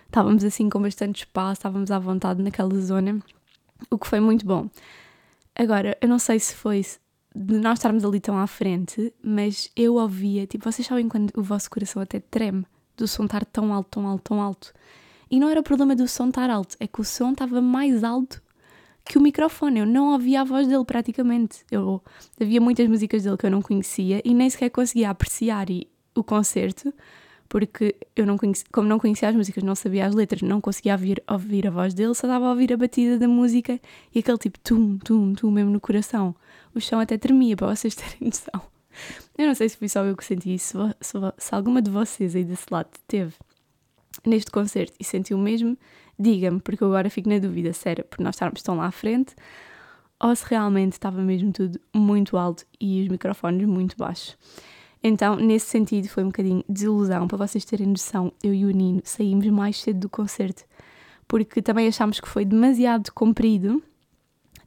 estávamos 0.06 0.44
assim 0.44 0.68
com 0.68 0.80
bastante 0.80 1.24
espaço, 1.24 1.60
estávamos 1.60 1.90
à 1.90 1.98
vontade 1.98 2.42
naquela 2.42 2.78
zona, 2.80 3.18
o 3.90 3.98
que 3.98 4.06
foi 4.06 4.20
muito 4.20 4.46
bom. 4.46 4.68
Agora, 5.54 5.96
eu 6.00 6.08
não 6.08 6.18
sei 6.18 6.38
se 6.38 6.54
foi 6.54 6.82
de 7.34 7.58
nós 7.58 7.78
estarmos 7.78 8.04
ali 8.04 8.20
tão 8.20 8.38
à 8.38 8.46
frente, 8.46 9.12
mas 9.22 9.70
eu 9.76 9.94
ouvia, 9.94 10.46
tipo, 10.46 10.70
vocês 10.70 10.86
sabem 10.86 11.08
quando 11.08 11.32
o 11.36 11.42
vosso 11.42 11.68
coração 11.68 12.00
até 12.00 12.20
treme 12.20 12.64
do 12.96 13.08
som 13.08 13.24
estar 13.24 13.44
tão 13.44 13.72
alto, 13.72 13.88
tão 13.90 14.06
alto, 14.06 14.22
tão 14.22 14.40
alto. 14.40 14.72
E 15.30 15.40
não 15.40 15.48
era 15.48 15.60
o 15.60 15.64
problema 15.64 15.96
do 15.96 16.06
som 16.06 16.28
estar 16.28 16.48
alto, 16.48 16.76
é 16.78 16.86
que 16.86 17.00
o 17.00 17.04
som 17.04 17.32
estava 17.32 17.60
mais 17.60 18.04
alto 18.04 18.40
que 19.04 19.18
o 19.18 19.20
microfone. 19.20 19.80
Eu 19.80 19.86
não 19.86 20.12
ouvia 20.12 20.40
a 20.40 20.44
voz 20.44 20.66
dele 20.66 20.84
praticamente. 20.84 21.64
Eu, 21.70 22.02
havia 22.40 22.60
muitas 22.60 22.88
músicas 22.88 23.22
dele 23.22 23.36
que 23.36 23.46
eu 23.46 23.50
não 23.50 23.62
conhecia 23.62 24.22
e 24.24 24.34
nem 24.34 24.48
sequer 24.48 24.70
conseguia 24.70 25.10
apreciar 25.10 25.68
e, 25.70 25.88
o 26.14 26.22
concerto, 26.22 26.94
porque 27.48 27.96
eu 28.14 28.24
não 28.24 28.38
conhecia, 28.38 28.66
como 28.72 28.88
não 28.88 28.98
conhecia 28.98 29.28
as 29.28 29.34
músicas, 29.34 29.62
não 29.62 29.74
sabia 29.74 30.06
as 30.06 30.14
letras, 30.14 30.42
não 30.42 30.60
conseguia 30.60 30.92
ouvir, 30.92 31.22
ouvir 31.28 31.66
a 31.66 31.70
voz 31.70 31.92
dele, 31.92 32.14
só 32.14 32.26
dava 32.26 32.46
a 32.46 32.50
ouvir 32.50 32.72
a 32.72 32.76
batida 32.76 33.18
da 33.18 33.28
música 33.28 33.80
e 34.14 34.18
aquele 34.20 34.38
tipo 34.38 34.58
tum, 34.60 34.98
tum, 34.98 35.34
tum 35.34 35.50
mesmo 35.50 35.70
no 35.70 35.80
coração. 35.80 36.34
O 36.74 36.80
chão 36.80 37.00
até 37.00 37.18
tremia, 37.18 37.56
para 37.56 37.74
vocês 37.74 37.94
terem 37.96 38.16
noção. 38.20 38.62
Eu 39.36 39.48
não 39.48 39.54
sei 39.54 39.68
se 39.68 39.76
fui 39.76 39.88
só 39.88 40.04
eu 40.04 40.16
que 40.16 40.24
senti 40.24 40.54
isso, 40.54 40.78
se, 41.00 41.18
se 41.36 41.54
alguma 41.54 41.82
de 41.82 41.90
vocês 41.90 42.36
aí 42.36 42.44
desse 42.44 42.66
lado 42.70 42.88
teve 43.08 43.34
neste 44.24 44.50
concerto 44.52 44.94
e 45.00 45.04
sentiu 45.04 45.36
mesmo, 45.36 45.76
diga-me, 46.18 46.60
porque 46.60 46.82
eu 46.82 46.88
agora 46.88 47.10
fico 47.10 47.28
na 47.28 47.38
dúvida 47.38 47.72
se 47.72 47.88
era 47.88 48.04
por 48.04 48.20
nós 48.20 48.34
estarmos 48.34 48.62
tão 48.62 48.76
lá 48.76 48.86
à 48.86 48.90
frente 48.90 49.34
ou 50.20 50.34
se 50.34 50.44
realmente 50.48 50.92
estava 50.92 51.20
mesmo 51.20 51.52
tudo 51.52 51.80
muito 51.94 52.36
alto 52.36 52.64
e 52.80 53.02
os 53.02 53.08
microfones 53.08 53.66
muito 53.66 53.96
baixos. 53.96 54.36
Então, 55.02 55.36
nesse 55.36 55.66
sentido, 55.66 56.08
foi 56.08 56.22
um 56.22 56.28
bocadinho 56.28 56.64
desilusão. 56.68 57.28
Para 57.28 57.46
vocês 57.46 57.64
terem 57.64 57.88
noção, 57.88 58.32
eu 58.42 58.54
e 58.54 58.64
o 58.64 58.70
Nino 58.70 59.02
saímos 59.04 59.46
mais 59.48 59.80
cedo 59.80 60.00
do 60.00 60.08
concerto 60.08 60.64
porque 61.26 61.62
também 61.62 61.88
achámos 61.88 62.20
que 62.20 62.28
foi 62.28 62.44
demasiado 62.44 63.12
comprido. 63.12 63.82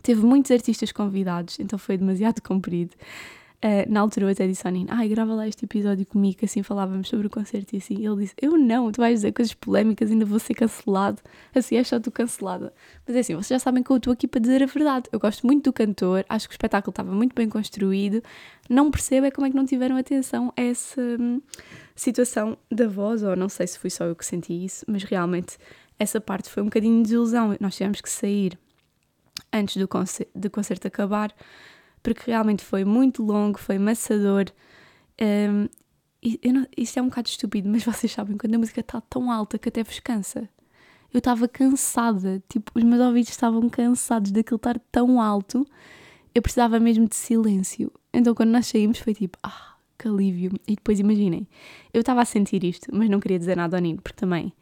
Teve 0.01 0.25
muitos 0.25 0.51
artistas 0.51 0.91
convidados, 0.91 1.59
então 1.59 1.77
foi 1.77 1.97
demasiado 1.97 2.41
comprido. 2.43 2.95
Uh, 3.57 3.91
na 3.91 4.01
altura 4.01 4.27
eu 4.27 4.29
até 4.29 4.45
disse 4.45 4.67
ao 4.67 4.71
Nino, 4.71 4.87
ai, 4.91 5.09
grava 5.09 5.33
lá 5.33 5.47
este 5.47 5.65
episódio 5.65 6.05
comigo, 6.05 6.37
assim 6.43 6.61
falávamos 6.61 7.07
sobre 7.07 7.25
o 7.25 7.29
concerto 7.29 7.73
e 7.73 7.79
assim. 7.79 8.05
Ele 8.05 8.17
disse, 8.17 8.35
eu 8.39 8.55
não, 8.55 8.91
tu 8.91 8.97
vais 9.01 9.15
dizer 9.15 9.31
coisas 9.31 9.53
polémicas, 9.55 10.11
ainda 10.11 10.25
vou 10.25 10.37
ser 10.37 10.53
cancelado, 10.53 11.19
assim 11.55 11.75
é 11.75 11.83
só 11.83 11.99
tu 11.99 12.11
cancelada. 12.11 12.71
Mas 13.07 13.15
é 13.15 13.19
assim, 13.19 13.33
vocês 13.33 13.47
já 13.47 13.59
sabem 13.59 13.81
que 13.81 13.89
eu 13.89 13.97
estou 13.97 14.13
aqui 14.13 14.27
para 14.27 14.39
dizer 14.39 14.61
a 14.61 14.67
verdade. 14.67 15.09
Eu 15.11 15.19
gosto 15.19 15.45
muito 15.47 15.63
do 15.63 15.73
cantor, 15.73 16.23
acho 16.29 16.47
que 16.47 16.53
o 16.53 16.55
espetáculo 16.55 16.91
estava 16.91 17.11
muito 17.11 17.33
bem 17.33 17.49
construído, 17.49 18.21
não 18.69 18.91
percebo 18.91 19.25
é 19.25 19.31
como 19.31 19.47
é 19.47 19.49
que 19.49 19.55
não 19.55 19.65
tiveram 19.65 19.97
atenção 19.97 20.53
a 20.55 20.61
essa 20.61 21.01
hum, 21.01 21.41
situação 21.95 22.55
da 22.71 22.87
voz, 22.87 23.23
ou 23.23 23.35
não 23.35 23.49
sei 23.49 23.65
se 23.65 23.79
fui 23.79 23.89
só 23.89 24.05
eu 24.05 24.15
que 24.15 24.23
senti 24.23 24.53
isso, 24.65 24.85
mas 24.87 25.03
realmente 25.03 25.57
essa 25.97 26.21
parte 26.21 26.47
foi 26.47 26.61
um 26.61 26.67
bocadinho 26.67 26.97
de 26.97 27.03
desilusão. 27.03 27.57
Nós 27.59 27.75
tivemos 27.75 28.01
que 28.01 28.09
sair 28.09 28.55
antes 29.51 29.77
do, 29.77 29.87
concerto, 29.87 30.31
do 30.37 30.49
concerto 30.51 30.87
acabar 30.87 31.33
porque 32.07 32.31
realmente 32.31 32.63
foi 32.63 32.85
muito 32.85 33.21
longo, 33.21 33.59
foi 33.59 33.77
maçador. 33.77 34.45
Um, 35.21 35.67
não, 36.53 36.65
isto 36.77 36.99
é 36.99 37.01
um 37.01 37.09
bocado 37.09 37.27
estúpido, 37.27 37.67
mas 37.67 37.83
vocês 37.85 38.09
sabem, 38.09 38.37
quando 38.37 38.55
a 38.55 38.57
música 38.57 38.79
está 38.79 39.01
tão 39.01 39.29
alta 39.29 39.59
que 39.59 39.67
até 39.67 39.83
vos 39.83 39.99
cansa. 39.99 40.47
Eu 41.13 41.17
estava 41.17 41.49
cansada, 41.49 42.41
tipo, 42.47 42.71
os 42.73 42.83
meus 42.85 43.01
ouvidos 43.01 43.29
estavam 43.29 43.67
cansados 43.67 44.31
daquilo 44.31 44.55
estar 44.55 44.79
tão 44.89 45.19
alto, 45.21 45.67
eu 46.33 46.41
precisava 46.41 46.79
mesmo 46.79 47.09
de 47.09 47.15
silêncio. 47.17 47.91
Então 48.13 48.33
quando 48.33 48.51
nós 48.51 48.67
saímos 48.67 48.99
foi 48.99 49.13
tipo, 49.13 49.37
ah, 49.43 49.75
que 49.99 50.07
alívio. 50.07 50.53
E 50.65 50.75
depois 50.75 51.01
imaginem, 51.01 51.45
eu 51.93 51.99
estava 51.99 52.21
a 52.21 52.25
sentir 52.25 52.63
isto, 52.63 52.87
mas 52.93 53.09
não 53.09 53.19
queria 53.19 53.37
dizer 53.37 53.57
nada 53.57 53.75
ao 53.75 53.81
Nino, 53.81 54.01
porque 54.01 54.17
também 54.17 54.53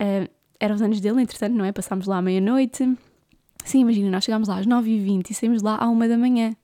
uh, 0.00 0.28
eram 0.58 0.74
os 0.74 0.82
anos 0.82 1.00
dele, 1.00 1.22
entretanto, 1.22 1.54
não 1.54 1.64
é? 1.64 1.70
Passámos 1.70 2.08
lá 2.08 2.18
à 2.18 2.22
meia-noite. 2.22 2.98
Sim, 3.64 3.82
imaginem, 3.82 4.10
nós 4.10 4.24
chegámos 4.24 4.48
lá 4.48 4.58
às 4.58 4.66
9h20 4.66 5.30
e 5.30 5.34
saímos 5.34 5.62
lá 5.62 5.78
à 5.78 5.88
uma 5.88 6.08
da 6.08 6.18
manhã. 6.18 6.56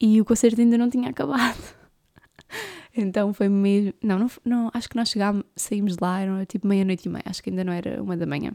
E 0.00 0.20
o 0.20 0.24
concerto 0.24 0.60
ainda 0.60 0.76
não 0.78 0.90
tinha 0.90 1.10
acabado. 1.10 1.58
Então 2.96 3.34
foi 3.34 3.48
mesmo. 3.48 3.92
Não, 4.00 4.16
não, 4.16 4.30
não 4.44 4.70
acho 4.72 4.88
que 4.88 4.94
nós 4.94 5.08
chegámos, 5.08 5.42
saímos 5.56 5.96
lá, 5.98 6.20
era 6.20 6.46
tipo 6.46 6.64
meia-noite 6.66 7.08
e 7.08 7.10
meia, 7.10 7.24
acho 7.26 7.42
que 7.42 7.50
ainda 7.50 7.64
não 7.64 7.72
era 7.72 8.00
uma 8.00 8.16
da 8.16 8.24
manhã. 8.24 8.52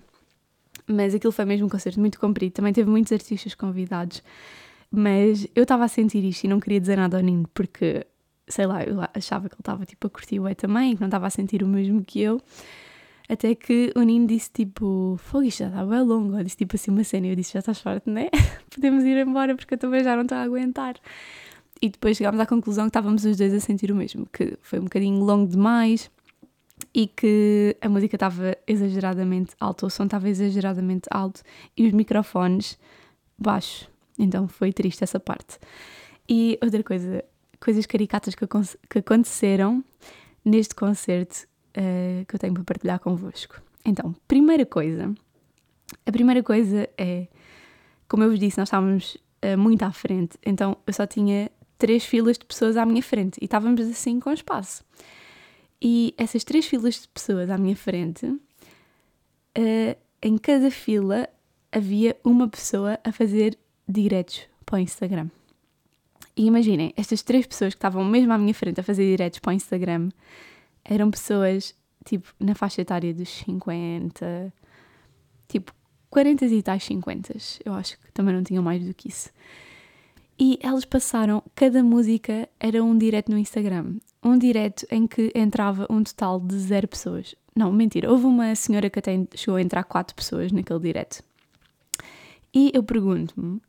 Mas 0.88 1.14
aquilo 1.14 1.34
foi 1.34 1.44
mesmo 1.44 1.66
um 1.66 1.70
concerto 1.70 2.00
muito 2.00 2.20
comprido, 2.20 2.54
também 2.54 2.72
teve 2.72 2.90
muitos 2.90 3.12
artistas 3.12 3.54
convidados. 3.54 4.24
Mas 4.90 5.46
eu 5.54 5.64
estava 5.64 5.84
a 5.84 5.88
sentir 5.88 6.24
isto 6.24 6.46
e 6.46 6.48
não 6.48 6.60
queria 6.60 6.80
dizer 6.80 6.96
nada 6.96 7.18
ao 7.18 7.24
Nino, 7.24 7.48
porque, 7.54 8.08
sei 8.48 8.66
lá, 8.66 8.84
eu 8.84 9.00
achava 9.14 9.50
que 9.50 9.56
ele 9.56 9.62
estava 9.62 9.86
tipo 9.86 10.08
a 10.08 10.10
curtir 10.10 10.40
o 10.40 10.56
também, 10.56 10.96
que 10.96 11.02
não 11.02 11.08
estava 11.08 11.28
a 11.28 11.30
sentir 11.30 11.62
o 11.62 11.68
mesmo 11.68 12.04
que 12.04 12.22
eu. 12.22 12.42
Até 13.30 13.54
que 13.54 13.94
o 13.96 14.02
Nino 14.02 14.26
disse 14.26 14.50
tipo, 14.52 15.16
fogo, 15.20 15.44
isto 15.44 15.60
já 15.60 15.68
está 15.68 15.86
bem 15.86 16.02
longo. 16.02 16.36
Eu 16.36 16.44
disse 16.44 16.58
tipo 16.58 16.76
assim 16.76 16.90
uma 16.90 17.04
cena 17.04 17.28
eu 17.28 17.36
disse, 17.36 17.54
já 17.54 17.60
estás 17.60 17.80
forte, 17.80 18.10
né? 18.10 18.28
Podemos 18.74 19.04
ir 19.04 19.18
embora 19.18 19.56
porque 19.56 19.76
eu 19.76 19.78
também 19.78 20.04
já 20.04 20.16
não 20.16 20.24
estou 20.24 20.40
a 20.40 20.42
aguentar. 20.42 20.96
E 21.80 21.90
depois 21.90 22.18
chegámos 22.18 22.40
à 22.42 22.46
conclusão 22.48 22.86
que 22.86 22.90
estávamos 22.90 23.24
os 23.24 23.38
dois 23.38 23.54
a 23.54 23.60
sentir 23.60 23.92
o 23.92 23.96
mesmo, 23.96 24.28
que 24.34 24.58
foi 24.62 24.80
um 24.80 24.86
bocadinho 24.86 25.24
longo 25.24 25.48
demais 25.48 26.10
e 26.94 27.06
que 27.06 27.78
a 27.80 27.88
música 27.88 28.16
estava 28.16 28.58
exageradamente 28.66 29.52
alta, 29.60 29.86
o 29.86 29.90
som 29.92 30.06
estava 30.06 30.28
exageradamente 30.28 31.08
alto 31.12 31.42
e 31.78 31.86
os 31.86 31.94
microfones 31.94 32.80
baixos. 33.38 33.88
Então 34.18 34.48
foi 34.48 34.74
triste 34.74 35.04
essa 35.04 35.20
parte. 35.20 35.60
E 36.28 36.58
outra 36.64 36.84
coisa, 36.84 37.24
coisas 37.60 37.86
caricatas 37.86 38.34
que, 38.34 38.46
que 38.90 39.00
aconteceram 39.00 39.84
neste 40.44 40.74
concerto 40.74 41.48
uh, 41.78 42.26
que 42.26 42.36
eu 42.36 42.40
tenho 42.40 42.54
para 42.54 42.64
partilhar 42.64 43.00
convosco. 43.00 43.62
Então, 43.86 44.16
primeira 44.28 44.66
coisa, 44.66 45.14
a 46.06 46.12
primeira 46.12 46.44
coisa 46.44 46.90
é, 46.98 47.28
como 48.08 48.24
eu 48.24 48.30
vos 48.30 48.40
disse, 48.40 48.58
nós 48.58 48.68
estávamos 48.68 49.18
uh, 49.44 49.58
muito 49.58 49.84
à 49.84 49.92
frente, 49.92 50.38
então 50.46 50.78
eu 50.86 50.94
só 50.94 51.06
tinha 51.06 51.52
três 51.78 52.04
filas 52.04 52.38
de 52.38 52.46
pessoas 52.46 52.76
à 52.76 52.86
minha 52.86 53.02
frente 53.02 53.38
e 53.42 53.46
estávamos 53.46 53.82
assim 53.88 54.20
com 54.20 54.32
espaço. 54.32 54.84
E 55.82 56.14
essas 56.18 56.44
três 56.44 56.66
filas 56.66 57.02
de 57.02 57.08
pessoas 57.08 57.50
à 57.50 57.58
minha 57.58 57.76
frente, 57.76 58.26
uh, 58.26 58.40
em 60.22 60.38
cada 60.38 60.70
fila 60.70 61.30
havia 61.72 62.18
uma 62.24 62.48
pessoa 62.50 63.00
a 63.04 63.12
fazer 63.12 63.58
diretos 63.88 64.42
para 64.66 64.76
o 64.76 64.80
Instagram. 64.80 65.30
E 66.36 66.46
imaginem, 66.46 66.94
estas 66.96 67.22
três 67.22 67.46
pessoas 67.46 67.74
que 67.74 67.78
estavam 67.78 68.04
mesmo 68.04 68.32
à 68.34 68.38
minha 68.38 68.54
frente 68.54 68.80
a 68.80 68.84
fazer 68.84 69.06
diretos 69.06 69.40
para 69.40 69.52
o 69.52 69.54
Instagram 69.54 70.10
eram 70.90 71.12
pessoas, 71.12 71.76
tipo, 72.04 72.34
na 72.40 72.56
faixa 72.56 72.82
etária 72.82 73.14
dos 73.14 73.30
50, 73.30 74.52
tipo, 75.48 75.72
40 76.10 76.46
e 76.48 76.64
tais 76.64 76.84
50, 76.84 77.34
eu 77.64 77.74
acho 77.74 78.00
que 78.00 78.12
também 78.12 78.34
não 78.34 78.44
tinham 78.44 78.64
mais 78.64 78.84
do 78.84 78.94
que 78.94 79.08
isso. 79.08 79.30
E 80.40 80.58
elas 80.62 80.86
passaram, 80.86 81.44
cada 81.54 81.84
música 81.84 82.50
era 82.60 82.84
um 82.84 82.98
direto 82.98 83.30
no 83.30 83.38
Instagram. 83.38 83.98
Um 84.24 84.38
direto 84.38 84.88
em 84.90 85.06
que 85.06 85.32
entrava 85.36 85.86
um 85.90 86.02
total 86.02 86.40
de 86.40 86.58
zero 86.58 86.88
pessoas. 86.88 87.36
Não, 87.56 87.72
mentira, 87.72 88.10
houve 88.10 88.26
uma 88.26 88.56
senhora 88.56 88.90
que 88.90 89.00
até 89.00 89.28
chegou 89.36 89.58
a 89.58 89.62
entrar 89.62 89.84
quatro 89.84 90.16
pessoas 90.16 90.52
naquele 90.52 90.80
direto. 90.80 91.22
E 92.54 92.72
eu 92.74 92.82
pergunto-me, 92.82 93.62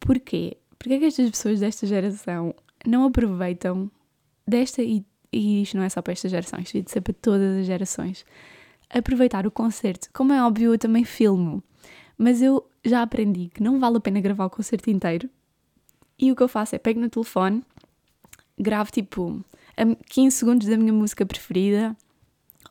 porquê? 0.00 0.56
Porquê 0.78 0.94
é 0.94 0.98
que 0.98 1.04
estas 1.04 1.30
pessoas 1.30 1.60
desta 1.60 1.86
geração 1.86 2.54
não 2.84 3.04
aproveitam 3.04 3.90
desta, 4.48 4.82
e, 4.82 5.04
e 5.32 5.62
isto 5.62 5.76
não 5.76 5.84
é 5.84 5.88
só 5.88 6.00
para 6.00 6.12
esta 6.12 6.28
geração, 6.28 6.58
isto 6.60 6.72
devia 6.72 6.88
ser 6.88 7.00
para 7.00 7.14
todas 7.14 7.60
as 7.60 7.66
gerações, 7.66 8.24
aproveitar 8.90 9.46
o 9.46 9.50
concerto. 9.50 10.08
Como 10.12 10.32
é 10.32 10.42
óbvio, 10.42 10.72
eu 10.72 10.78
também 10.78 11.04
filmo, 11.04 11.62
mas 12.16 12.40
eu 12.40 12.68
já 12.84 13.02
aprendi 13.02 13.50
que 13.52 13.62
não 13.62 13.78
vale 13.78 13.96
a 13.96 14.00
pena 14.00 14.20
gravar 14.20 14.46
o 14.46 14.50
concerto 14.50 14.90
inteiro, 14.90 15.28
e 16.18 16.32
o 16.32 16.36
que 16.36 16.42
eu 16.42 16.48
faço 16.48 16.74
é 16.74 16.78
pego 16.78 17.00
no 17.00 17.10
telefone, 17.10 17.62
gravo 18.58 18.90
tipo 18.90 19.44
15 20.08 20.36
segundos 20.36 20.66
da 20.66 20.76
minha 20.76 20.92
música 20.92 21.26
preferida, 21.26 21.96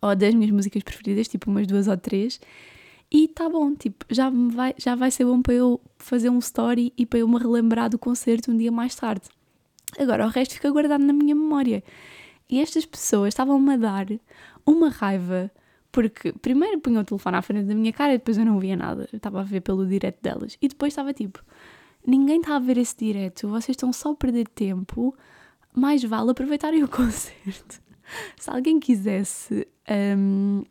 ou 0.02 0.16
das 0.16 0.34
minhas 0.34 0.52
músicas 0.52 0.84
preferidas, 0.84 1.28
tipo 1.28 1.50
umas 1.50 1.68
duas 1.68 1.88
ou 1.88 1.98
três, 1.98 2.40
e 3.12 3.28
tá 3.28 3.48
bom, 3.48 3.74
tipo, 3.76 4.04
já 4.10 4.30
vai, 4.30 4.74
já 4.78 4.96
vai 4.96 5.12
ser 5.12 5.26
bom 5.26 5.42
para 5.42 5.54
eu 5.54 5.80
fazer 5.98 6.30
um 6.30 6.40
story 6.40 6.92
e 6.98 7.06
para 7.06 7.20
eu 7.20 7.28
me 7.28 7.38
relembrar 7.38 7.90
do 7.90 8.00
concerto 8.00 8.52
um 8.52 8.58
dia 8.58 8.72
mais 8.72 8.96
tarde. 8.96 9.30
Agora, 9.98 10.26
o 10.26 10.30
resto 10.30 10.56
fica 10.56 10.70
guardado 10.72 11.04
na 11.04 11.14
minha 11.14 11.36
memória. 11.36 11.84
E 12.50 12.62
estas 12.62 12.86
pessoas 12.86 13.30
estavam-me 13.30 13.74
a 13.74 13.78
dar 13.78 14.08
uma 14.66 14.90
raiva, 14.90 15.52
porque 15.92 16.32
primeiro 16.34 16.80
punham 16.80 17.02
o 17.02 17.06
telefone 17.06 17.38
à 17.38 17.42
frente 17.42 17.68
da 17.68 17.76
minha 17.76 17.92
cara 17.92 18.14
e 18.14 18.18
depois 18.18 18.38
eu 18.38 18.46
não 18.46 18.60
via 18.60 18.76
nada. 18.76 19.08
Eu 19.12 19.18
estava 19.18 19.40
a 19.40 19.44
ver 19.44 19.62
pelo 19.62 19.86
direto 19.86 20.22
delas. 20.22 20.58
E 20.62 20.68
depois 20.68 20.94
estava 20.94 21.14
tipo, 21.14 21.44
ninguém 22.06 22.40
está 22.40 22.56
a 22.56 22.60
ver 22.60 22.78
esse 22.78 22.96
direto, 22.96 23.48
vocês 23.48 23.76
estão 23.76 23.92
só 23.92 24.12
a 24.12 24.16
perder 24.16 24.48
tempo, 24.48 25.16
mais 25.74 26.04
vale 26.04 26.32
aproveitarem 26.32 26.84
o 26.84 26.88
concerto. 26.90 27.82
Se 28.38 28.50
alguém 28.50 28.80
quisesse 28.80 29.68
um, 30.18 30.64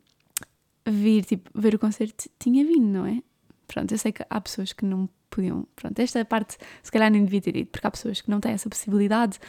vir, 0.85 1.25
tipo, 1.25 1.49
ver 1.53 1.75
o 1.75 1.79
concerto, 1.79 2.29
tinha 2.39 2.63
vindo, 2.63 2.87
não 2.87 3.05
é? 3.05 3.21
Pronto, 3.67 3.91
eu 3.91 3.97
sei 3.97 4.11
que 4.11 4.25
há 4.29 4.39
pessoas 4.39 4.71
que 4.71 4.85
não 4.85 5.09
podiam. 5.29 5.67
Pronto, 5.75 5.99
esta 5.99 6.23
parte 6.23 6.57
se 6.81 6.91
calhar 6.91 7.11
nem 7.11 7.25
devia 7.25 7.41
ter 7.41 7.55
ido, 7.55 7.69
porque 7.69 7.85
há 7.85 7.91
pessoas 7.91 8.21
que 8.21 8.29
não 8.29 8.39
têm 8.39 8.53
essa 8.53 8.69
possibilidade, 8.69 9.39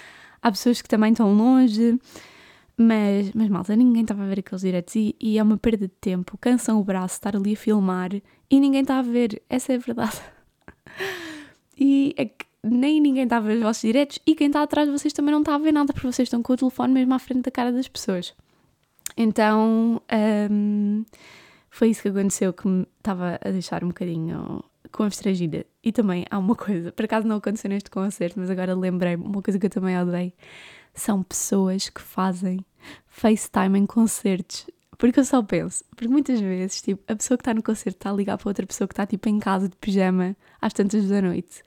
há 0.46 0.50
pessoas 0.52 0.80
que 0.80 0.88
também 0.88 1.10
estão 1.10 1.34
longe, 1.34 1.98
mas, 2.76 3.32
mas 3.34 3.48
malta, 3.48 3.74
ninguém 3.74 4.02
estava 4.02 4.22
a 4.22 4.26
ver 4.26 4.38
aqueles 4.38 4.60
diretos 4.60 4.94
e, 4.94 5.16
e 5.20 5.38
é 5.38 5.42
uma 5.42 5.56
perda 5.56 5.88
de 5.88 5.94
tempo, 6.00 6.38
cansam 6.38 6.78
o 6.78 6.84
braço 6.84 7.14
estar 7.14 7.34
ali 7.34 7.54
a 7.54 7.56
filmar 7.56 8.10
e 8.14 8.60
ninguém 8.60 8.82
está 8.82 9.00
a 9.00 9.02
ver, 9.02 9.42
essa 9.50 9.72
é 9.72 9.76
a 9.76 9.78
verdade. 9.78 10.20
E 11.78 12.14
é 12.16 12.24
que 12.24 12.46
nem 12.64 13.02
ninguém 13.02 13.24
está 13.24 13.36
a 13.36 13.40
ver 13.40 13.58
os 13.58 13.62
vossos 13.62 13.82
diretos 13.82 14.18
e 14.26 14.34
quem 14.34 14.46
está 14.46 14.62
atrás 14.62 14.88
de 14.88 14.98
vocês 14.98 15.12
também 15.12 15.30
não 15.30 15.40
está 15.40 15.54
a 15.54 15.58
ver 15.58 15.72
nada 15.72 15.92
porque 15.92 16.10
vocês 16.10 16.24
estão 16.26 16.42
com 16.42 16.54
o 16.54 16.56
telefone 16.56 16.94
mesmo 16.94 17.12
à 17.12 17.18
frente 17.18 17.42
da 17.42 17.50
cara 17.50 17.70
das 17.70 17.86
pessoas. 17.86 18.34
Então 19.14 20.00
um, 20.50 21.04
foi 21.68 21.90
isso 21.90 22.00
que 22.00 22.08
aconteceu 22.08 22.54
que 22.54 22.66
me 22.66 22.86
estava 22.96 23.38
a 23.44 23.50
deixar 23.50 23.84
um 23.84 23.88
bocadinho 23.88 24.64
constrangida. 24.90 25.66
E 25.82 25.92
também 25.92 26.24
há 26.30 26.38
uma 26.38 26.54
coisa, 26.54 26.92
por 26.92 27.04
acaso 27.04 27.26
não 27.26 27.36
aconteceu 27.36 27.68
neste 27.68 27.90
concerto, 27.90 28.38
mas 28.38 28.50
agora 28.50 28.74
lembrei-me, 28.74 29.24
uma 29.24 29.42
coisa 29.42 29.58
que 29.58 29.66
eu 29.66 29.70
também 29.70 29.98
odeio, 29.98 30.32
são 30.94 31.22
pessoas 31.22 31.88
que 31.88 32.00
fazem 32.00 32.64
FaceTime 33.06 33.78
em 33.78 33.86
concertos. 33.86 34.66
Porque 34.98 35.20
eu 35.20 35.24
só 35.24 35.42
penso, 35.42 35.84
porque 35.90 36.08
muitas 36.08 36.40
vezes, 36.40 36.80
tipo, 36.80 37.02
a 37.06 37.14
pessoa 37.14 37.36
que 37.36 37.42
está 37.42 37.52
no 37.52 37.62
concerto 37.62 37.98
está 37.98 38.10
a 38.10 38.14
ligar 38.14 38.38
para 38.38 38.48
outra 38.48 38.66
pessoa 38.66 38.88
que 38.88 38.94
está, 38.94 39.06
tipo, 39.06 39.28
em 39.28 39.38
casa 39.38 39.68
de 39.68 39.76
pijama 39.76 40.34
às 40.60 40.72
tantas 40.72 41.06
da 41.06 41.20
noite. 41.20 41.62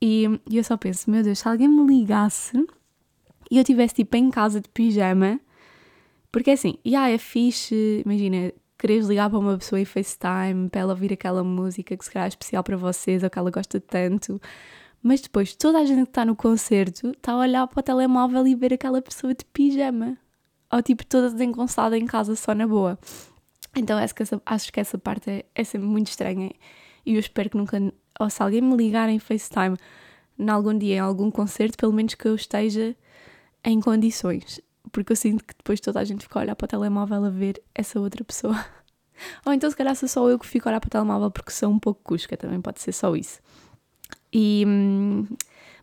E, 0.00 0.24
e 0.48 0.56
eu 0.56 0.64
só 0.64 0.76
penso, 0.76 1.10
meu 1.10 1.22
Deus, 1.22 1.38
se 1.38 1.48
alguém 1.48 1.68
me 1.68 1.86
ligasse 1.86 2.56
e 3.50 3.56
eu 3.56 3.60
estivesse, 3.62 3.96
tipo, 3.96 4.16
em 4.16 4.30
casa 4.30 4.60
de 4.60 4.68
pijama, 4.70 5.38
porque 6.32 6.50
assim, 6.50 6.78
e 6.84 6.90
yeah, 6.90 7.10
é 7.10 7.18
fixe, 7.18 8.02
imagina, 8.04 8.52
queres 8.78 9.06
ligar 9.06 9.30
para 9.30 9.38
uma 9.38 9.56
pessoa 9.58 9.80
em 9.80 9.84
FaceTime 9.84 10.68
para 10.70 10.82
ela 10.82 10.92
ouvir 10.92 11.12
aquela 11.12 11.42
música 11.42 11.96
que 11.96 12.04
se 12.04 12.18
é 12.18 12.26
especial 12.26 12.62
para 12.62 12.76
vocês 12.76 13.22
ou 13.22 13.30
que 13.30 13.38
ela 13.38 13.50
gosta 13.50 13.80
tanto, 13.80 14.40
mas 15.02 15.20
depois 15.20 15.54
toda 15.54 15.78
a 15.78 15.84
gente 15.84 16.02
que 16.02 16.10
está 16.10 16.24
no 16.24 16.36
concerto 16.36 17.10
está 17.10 17.32
a 17.32 17.38
olhar 17.38 17.66
para 17.66 17.80
o 17.80 17.82
telemóvel 17.82 18.46
e 18.46 18.54
ver 18.54 18.74
aquela 18.74 19.00
pessoa 19.00 19.34
de 19.34 19.44
pijama 19.44 20.18
ou 20.72 20.82
tipo 20.82 21.06
toda 21.06 21.30
desengonçada 21.30 21.96
em 21.96 22.06
casa 22.06 22.34
só 22.34 22.54
na 22.54 22.66
boa. 22.66 22.98
Então 23.74 23.98
acho 23.98 24.14
que 24.14 24.22
essa, 24.22 24.40
acho 24.44 24.72
que 24.72 24.80
essa 24.80 24.98
parte 24.98 25.30
é, 25.30 25.44
é 25.54 25.64
sempre 25.64 25.86
muito 25.86 26.08
estranha 26.08 26.50
e 27.04 27.14
eu 27.14 27.20
espero 27.20 27.50
que 27.50 27.56
nunca, 27.56 27.80
ou 28.18 28.30
se 28.30 28.42
alguém 28.42 28.60
me 28.60 28.76
ligar 28.76 29.08
em 29.08 29.18
FaceTime 29.18 29.76
em 30.38 30.50
algum 30.50 30.76
dia, 30.76 30.96
em 30.96 30.98
algum 30.98 31.30
concerto, 31.30 31.78
pelo 31.78 31.92
menos 31.92 32.14
que 32.14 32.26
eu 32.26 32.34
esteja 32.34 32.94
em 33.64 33.80
condições, 33.80 34.60
porque 34.92 35.12
eu 35.12 35.16
sinto 35.16 35.44
que 35.44 35.54
depois 35.56 35.80
toda 35.80 36.00
a 36.00 36.04
gente 36.04 36.22
fica 36.22 36.38
a 36.38 36.42
olhar 36.42 36.56
para 36.56 36.64
o 36.64 36.68
telemóvel 36.68 37.24
a 37.24 37.30
ver 37.30 37.62
essa 37.74 38.00
outra 38.00 38.24
pessoa. 38.24 38.64
Ou 39.44 39.52
então, 39.52 39.70
se 39.70 39.76
calhar, 39.76 39.94
sou 39.96 40.08
só 40.08 40.28
eu 40.28 40.38
que 40.38 40.46
fico 40.46 40.68
a 40.68 40.72
olhar 40.72 40.80
para 40.80 40.88
o 40.88 40.90
telemóvel 40.90 41.30
porque 41.30 41.50
sou 41.50 41.70
um 41.70 41.78
pouco 41.78 42.00
cusca, 42.02 42.36
também 42.36 42.60
pode 42.60 42.80
ser 42.80 42.92
só 42.92 43.14
isso. 43.14 43.40
E 44.32 44.64
hum, 44.66 45.26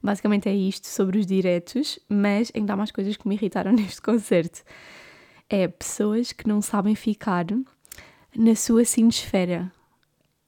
Basicamente 0.04 0.50
é 0.50 0.54
isto 0.54 0.86
sobre 0.86 1.18
os 1.18 1.26
diretos, 1.26 1.98
mas 2.10 2.52
ainda 2.54 2.74
há 2.74 2.76
mais 2.76 2.92
coisas 2.92 3.16
que 3.16 3.26
me 3.26 3.36
irritaram 3.36 3.72
neste 3.74 4.02
concerto. 4.02 4.62
É 5.50 5.66
pessoas 5.68 6.34
que 6.34 6.46
não 6.46 6.62
sabem 6.62 6.94
ficar 6.94 7.46
na 8.36 8.54
sua 8.54 8.84
sinosfera. 8.84 9.72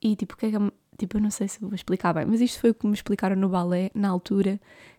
E 0.02 0.16
tipo, 0.16 0.36
que 0.36 0.48
é 0.48 0.52
que 0.52 0.58
Tipo, 0.98 1.18
eu 1.18 1.22
não 1.22 1.30
sei 1.30 1.50
se 1.50 1.60
vou 1.60 1.76
explicar 1.76 2.14
bem, 2.14 2.26
mas 2.26 2.40
isto 2.40 2.58
foi 2.58 2.70
o 2.70 2.74
que 2.74 2.88
me 2.88 2.94
explicaram 2.94 3.36
no 3.36 3.50
balé 3.50 3.92
na 3.94 4.08
altura, 4.08 4.58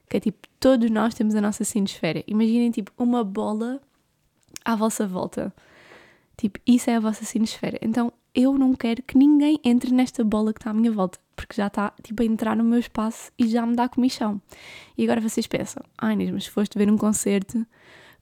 que 0.08 0.16
é 0.16 0.20
tipo, 0.20 0.46
todos 0.60 0.90
nós 0.90 1.14
temos 1.14 1.34
a 1.34 1.40
nossa 1.40 1.64
sinosfera. 1.64 2.22
Imaginem 2.26 2.70
tipo 2.70 2.92
uma 2.98 3.24
bola 3.24 3.80
à 4.64 4.76
vossa 4.76 5.06
volta. 5.06 5.52
Tipo, 6.36 6.58
isso 6.66 6.90
é 6.90 6.96
a 6.96 7.00
vossa 7.00 7.24
sinosfera. 7.24 7.78
Então, 7.80 8.12
eu 8.34 8.58
não 8.58 8.74
quero 8.74 9.02
que 9.02 9.16
ninguém 9.16 9.58
entre 9.64 9.90
nesta 9.92 10.22
bola 10.22 10.52
que 10.52 10.60
está 10.60 10.70
à 10.70 10.74
minha 10.74 10.92
volta. 10.92 11.18
porque 11.34 11.54
já 11.54 11.66
está 11.66 11.92
tipo 12.02 12.22
a 12.22 12.26
entrar 12.26 12.56
no 12.56 12.64
meu 12.64 12.78
espaço 12.78 13.30
e 13.38 13.46
já 13.48 13.64
me 13.66 13.76
dá 13.76 13.88
comichão. 13.88 14.40
E 14.96 15.04
agora 15.04 15.20
vocês 15.20 15.46
pensam, 15.46 15.82
ai 15.98 16.14
Inês, 16.14 16.30
mas 16.30 16.44
se 16.44 16.50
foste 16.50 16.78
ver 16.78 16.90
um 16.90 16.96
concerto, 16.96 17.66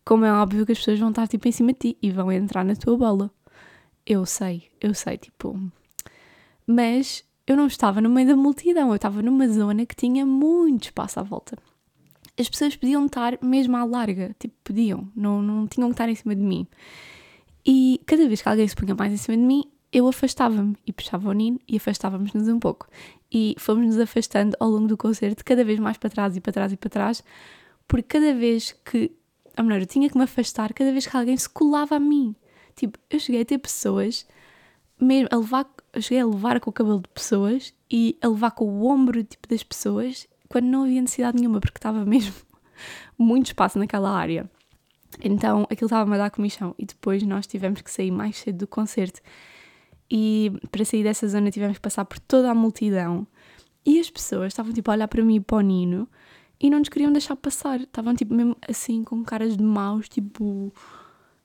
como 0.04 0.24
é 0.24 0.32
óbvio 0.32 0.66
que 0.66 0.72
as 0.72 0.78
pessoas 0.78 0.98
vão 0.98 1.10
estar 1.10 1.28
tipo 1.28 1.46
em 1.48 1.52
cima 1.52 1.72
de 1.72 1.78
ti 1.78 1.98
e 2.02 2.10
vão 2.10 2.30
entrar 2.30 2.64
na 2.64 2.74
tua 2.76 2.96
bola. 2.96 3.30
Eu 4.06 4.26
sei, 4.26 4.68
eu 4.80 4.92
sei, 4.94 5.16
tipo. 5.16 5.58
Mas 6.66 7.24
eu 7.46 7.56
não 7.56 7.66
estava 7.66 8.00
no 8.00 8.10
meio 8.10 8.28
da 8.28 8.36
multidão, 8.36 8.88
eu 8.90 8.96
estava 8.96 9.22
numa 9.22 9.48
zona 9.48 9.86
que 9.86 9.96
tinha 9.96 10.26
muito 10.26 10.84
espaço 10.84 11.20
à 11.20 11.22
volta. 11.22 11.56
As 12.38 12.48
pessoas 12.48 12.74
podiam 12.76 13.06
estar 13.06 13.38
mesmo 13.42 13.76
à 13.76 13.84
larga, 13.84 14.34
tipo, 14.38 14.54
podiam, 14.64 15.08
não, 15.14 15.40
não 15.40 15.66
tinham 15.66 15.88
que 15.88 15.94
estar 15.94 16.08
em 16.08 16.14
cima 16.14 16.34
de 16.34 16.42
mim. 16.42 16.66
E 17.64 18.00
cada 18.06 18.26
vez 18.26 18.42
que 18.42 18.48
alguém 18.48 18.66
se 18.66 18.74
punha 18.74 18.94
mais 18.94 19.12
em 19.12 19.16
cima 19.16 19.36
de 19.36 19.42
mim, 19.42 19.64
eu 19.94 20.08
afastava-me 20.08 20.76
e 20.84 20.92
puxava 20.92 21.30
o 21.30 21.32
Nino 21.32 21.60
e 21.68 21.76
afastávamos-nos 21.76 22.48
um 22.48 22.58
pouco. 22.58 22.88
E 23.32 23.54
fomos-nos 23.58 23.98
afastando 23.98 24.56
ao 24.58 24.68
longo 24.68 24.88
do 24.88 24.96
concerto, 24.96 25.44
cada 25.44 25.64
vez 25.64 25.78
mais 25.78 25.96
para 25.96 26.10
trás 26.10 26.36
e 26.36 26.40
para 26.40 26.52
trás 26.52 26.72
e 26.72 26.76
para 26.76 26.90
trás, 26.90 27.24
porque 27.86 28.18
cada 28.18 28.34
vez 28.34 28.72
que, 28.84 29.12
ou 29.56 29.64
melhor, 29.64 29.80
eu 29.80 29.86
tinha 29.86 30.10
que 30.10 30.16
me 30.18 30.24
afastar, 30.24 30.74
cada 30.74 30.90
vez 30.90 31.06
que 31.06 31.16
alguém 31.16 31.36
se 31.36 31.48
colava 31.48 31.94
a 31.94 32.00
mim. 32.00 32.34
Tipo, 32.74 32.98
eu 33.08 33.20
cheguei 33.20 33.42
a 33.42 33.44
ter 33.44 33.58
pessoas, 33.58 34.26
mesmo 35.00 35.28
a 35.30 35.36
levar, 35.36 35.72
cheguei 36.00 36.20
a 36.20 36.26
levar 36.26 36.58
com 36.58 36.70
o 36.70 36.72
cabelo 36.72 37.00
de 37.00 37.08
pessoas 37.08 37.72
e 37.88 38.18
a 38.20 38.26
levar 38.26 38.50
com 38.50 38.64
o 38.64 38.86
ombro 38.86 39.22
tipo, 39.22 39.48
das 39.48 39.62
pessoas 39.62 40.26
quando 40.48 40.66
não 40.66 40.84
havia 40.84 41.00
necessidade 41.00 41.38
nenhuma, 41.38 41.60
porque 41.60 41.78
estava 41.78 42.04
mesmo 42.06 42.34
muito 43.18 43.46
espaço 43.46 43.78
naquela 43.78 44.10
área. 44.10 44.48
Então 45.22 45.66
aquilo 45.70 45.86
estava-me 45.86 46.14
a 46.16 46.18
dar 46.18 46.30
comichão 46.30 46.74
e 46.78 46.84
depois 46.84 47.22
nós 47.22 47.46
tivemos 47.46 47.80
que 47.82 47.90
sair 47.90 48.10
mais 48.10 48.36
cedo 48.36 48.58
do 48.58 48.66
concerto. 48.66 49.20
E 50.10 50.52
para 50.70 50.84
sair 50.84 51.02
dessa 51.02 51.26
zona 51.28 51.50
tivemos 51.50 51.76
que 51.76 51.82
passar 51.82 52.04
por 52.04 52.18
toda 52.18 52.50
a 52.50 52.54
multidão. 52.54 53.26
E 53.86 54.00
as 54.00 54.10
pessoas 54.10 54.48
estavam 54.48 54.72
tipo 54.72 54.90
a 54.90 54.94
olhar 54.94 55.08
para 55.08 55.24
mim 55.24 55.36
e 55.36 55.40
para 55.40 55.58
o 55.58 55.60
Nino 55.60 56.08
e 56.60 56.70
não 56.70 56.78
nos 56.78 56.88
queriam 56.88 57.12
deixar 57.12 57.36
passar, 57.36 57.80
estavam 57.80 58.14
tipo 58.14 58.32
mesmo 58.32 58.56
assim 58.66 59.04
com 59.04 59.22
caras 59.22 59.56
de 59.56 59.62
maus, 59.62 60.08
tipo, 60.08 60.72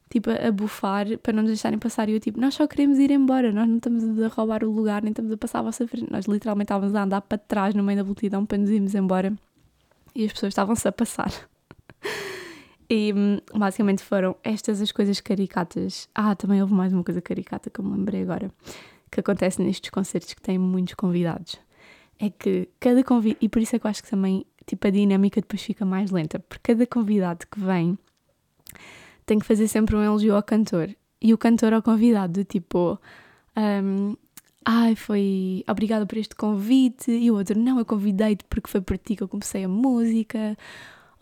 tipo 0.09 0.29
a 0.31 0.51
bufar 0.51 1.17
para 1.19 1.33
não 1.33 1.43
nos 1.43 1.51
deixarem 1.51 1.77
passar 1.77 2.09
e 2.09 2.13
eu 2.13 2.19
tipo, 2.19 2.39
nós 2.39 2.55
só 2.55 2.67
queremos 2.67 2.97
ir 2.97 3.11
embora, 3.11 3.51
nós 3.51 3.67
não 3.67 3.77
estamos 3.77 4.21
a 4.21 4.27
roubar 4.27 4.63
o 4.63 4.71
lugar, 4.71 5.03
nem 5.03 5.11
estamos 5.11 5.31
a 5.31 5.37
passar 5.37 5.59
a 5.59 5.63
vossa 5.63 5.87
frente, 5.87 6.11
nós 6.11 6.25
literalmente 6.25 6.65
estávamos 6.65 6.95
a 6.95 7.03
andar 7.03 7.21
para 7.21 7.37
trás 7.37 7.75
no 7.75 7.83
meio 7.83 7.99
da 7.99 8.03
multidão 8.03 8.45
para 8.45 8.57
nos 8.57 8.69
irmos 8.69 8.95
embora 8.95 9.33
e 10.15 10.25
as 10.25 10.33
pessoas 10.33 10.51
estavam-se 10.51 10.87
a 10.87 10.91
passar. 10.91 11.31
E 12.91 13.13
hum, 13.13 13.37
basicamente 13.53 14.01
foram 14.01 14.35
estas 14.43 14.81
as 14.81 14.91
coisas 14.91 15.21
caricatas. 15.21 16.09
Ah, 16.15 16.35
também 16.35 16.59
houve 16.59 16.73
mais 16.73 16.91
uma 16.91 17.03
coisa 17.03 17.21
caricata 17.21 17.69
que 17.69 17.79
eu 17.79 17.85
me 17.85 17.95
lembrei 17.95 18.23
agora, 18.23 18.51
que 19.11 19.19
acontece 19.19 19.61
nestes 19.61 19.91
concertos 19.91 20.33
que 20.33 20.41
têm 20.41 20.57
muitos 20.57 20.95
convidados. 20.95 21.59
É 22.17 22.31
que 22.31 22.67
cada 22.79 23.03
convidado, 23.03 23.37
e 23.41 23.47
por 23.47 23.61
isso 23.61 23.75
é 23.75 23.79
que 23.79 23.85
eu 23.85 23.91
acho 23.91 24.01
que 24.01 24.09
também 24.09 24.43
tipo, 24.65 24.87
a 24.87 24.89
dinâmica 24.89 25.41
depois 25.41 25.61
fica 25.61 25.85
mais 25.85 26.11
lenta, 26.11 26.39
porque 26.39 26.73
cada 26.73 26.85
convidado 26.85 27.45
que 27.45 27.59
vem 27.59 27.97
tem 29.29 29.37
que 29.37 29.45
fazer 29.45 29.67
sempre 29.67 29.95
um 29.95 30.03
elogio 30.03 30.35
ao 30.35 30.41
cantor. 30.41 30.89
E 31.21 31.33
o 31.35 31.37
cantor 31.37 31.71
ao 31.71 31.83
convidado, 31.83 32.43
tipo, 32.43 32.99
um, 33.55 34.15
ai, 34.65 34.95
foi 34.95 35.63
obrigada 35.67 36.03
por 36.07 36.17
este 36.17 36.35
convite, 36.35 37.11
e 37.11 37.29
o 37.29 37.35
outro, 37.35 37.59
não, 37.59 37.77
eu 37.77 37.85
convidei-te 37.85 38.43
porque 38.45 38.67
foi 38.67 38.81
por 38.81 38.97
ti 38.97 39.15
que 39.15 39.21
eu 39.21 39.27
comecei 39.27 39.63
a 39.63 39.67
música, 39.67 40.57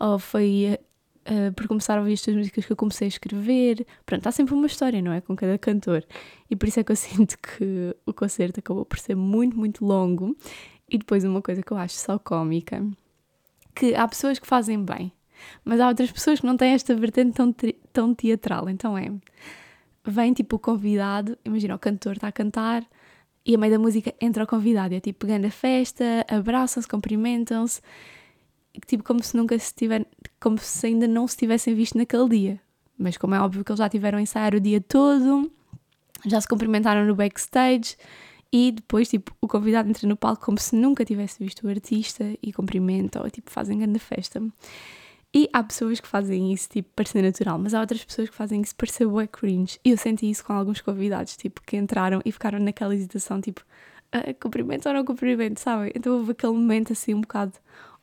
ou 0.00 0.18
foi 0.18 0.78
uh, 1.26 1.52
por 1.52 1.68
começar 1.68 1.98
a 1.98 2.00
ouvir 2.00 2.14
estas 2.14 2.34
músicas 2.34 2.64
que 2.64 2.72
eu 2.72 2.76
comecei 2.76 3.06
a 3.06 3.08
escrever. 3.08 3.86
Pronto, 4.06 4.26
há 4.26 4.32
sempre 4.32 4.54
uma 4.54 4.66
história, 4.66 5.02
não 5.02 5.12
é? 5.12 5.20
Com 5.20 5.36
cada 5.36 5.58
cantor. 5.58 6.02
E 6.48 6.56
por 6.56 6.66
isso 6.66 6.80
é 6.80 6.84
que 6.84 6.92
eu 6.92 6.96
sinto 6.96 7.36
que 7.36 7.94
o 8.06 8.14
concerto 8.14 8.60
acabou 8.60 8.86
por 8.86 8.98
ser 8.98 9.16
muito, 9.16 9.54
muito 9.54 9.84
longo. 9.84 10.34
E 10.88 10.96
depois 10.96 11.24
uma 11.24 11.42
coisa 11.42 11.62
que 11.62 11.70
eu 11.70 11.76
acho 11.76 11.96
só 11.96 12.18
cómica, 12.18 12.82
que 13.74 13.94
há 13.94 14.08
pessoas 14.08 14.38
que 14.38 14.46
fazem 14.46 14.82
bem, 14.82 15.12
mas 15.64 15.80
há 15.80 15.88
outras 15.88 16.10
pessoas 16.10 16.40
que 16.40 16.46
não 16.46 16.56
têm 16.56 16.72
esta 16.72 16.94
vertente 16.94 17.32
tão, 17.32 17.54
tão 17.98 18.14
teatral. 18.14 18.68
Então 18.68 18.96
é, 18.96 19.12
vem 20.06 20.32
tipo 20.32 20.54
o 20.54 20.58
convidado, 20.58 21.36
imagina 21.44 21.74
o 21.74 21.78
cantor 21.78 22.12
está 22.12 22.28
a 22.28 22.32
cantar 22.32 22.86
e 23.44 23.56
a 23.56 23.58
meio 23.58 23.72
da 23.72 23.78
música 23.78 24.14
entra 24.20 24.44
o 24.44 24.46
convidado, 24.46 24.94
é 24.94 25.00
tipo 25.00 25.26
a 25.26 25.50
festa, 25.50 26.04
abraçam-se, 26.28 26.86
cumprimentam-se 26.86 27.80
tipo 28.86 29.02
como 29.02 29.20
se 29.20 29.36
nunca 29.36 29.58
se 29.58 29.74
tiver, 29.74 30.06
como 30.38 30.58
se 30.58 30.86
ainda 30.86 31.08
não 31.08 31.26
se 31.26 31.36
tivessem 31.36 31.74
visto 31.74 31.98
naquele 31.98 32.28
dia. 32.28 32.60
Mas 32.96 33.16
como 33.16 33.34
é 33.34 33.40
óbvio 33.40 33.64
que 33.64 33.72
eles 33.72 33.78
já 33.78 33.88
tiveram 33.88 34.18
a 34.18 34.22
ensaiar 34.22 34.54
o 34.54 34.60
dia 34.60 34.80
todo, 34.80 35.50
já 36.24 36.40
se 36.40 36.46
cumprimentaram 36.46 37.04
no 37.04 37.16
backstage 37.16 37.96
e 38.52 38.70
depois 38.70 39.08
tipo 39.08 39.34
o 39.40 39.48
convidado 39.48 39.88
entra 39.88 40.06
no 40.06 40.16
palco 40.16 40.44
como 40.44 40.58
se 40.58 40.76
nunca 40.76 41.04
tivesse 41.04 41.42
visto 41.42 41.66
o 41.66 41.68
artista 41.68 42.24
e 42.40 42.52
cumprimenta 42.52 43.20
ou 43.20 43.28
tipo 43.28 43.50
fazem 43.50 43.78
grande 43.78 43.98
festa. 43.98 44.40
E 45.34 45.48
há 45.52 45.62
pessoas 45.62 46.00
que 46.00 46.08
fazem 46.08 46.52
isso, 46.52 46.68
tipo, 46.70 46.88
parecer 46.96 47.22
natural, 47.22 47.58
mas 47.58 47.74
há 47.74 47.80
outras 47.80 48.02
pessoas 48.02 48.30
que 48.30 48.34
fazem 48.34 48.62
isso 48.62 48.74
parecer 48.74 49.06
bué 49.06 49.26
cringe. 49.26 49.78
E 49.84 49.90
eu 49.90 49.98
senti 49.98 50.28
isso 50.28 50.44
com 50.44 50.54
alguns 50.54 50.80
convidados, 50.80 51.36
tipo, 51.36 51.60
que 51.62 51.76
entraram 51.76 52.20
e 52.24 52.32
ficaram 52.32 52.58
naquela 52.58 52.94
hesitação, 52.94 53.40
tipo, 53.40 53.62
ah, 54.10 54.32
cumprimento 54.40 54.88
ou 54.88 54.94
não 54.94 55.04
cumprimento, 55.04 55.60
sabem? 55.60 55.92
Então 55.94 56.14
houve 56.16 56.32
aquele 56.32 56.52
momento 56.52 56.92
assim 56.92 57.14
um 57.14 57.20
bocado 57.20 57.52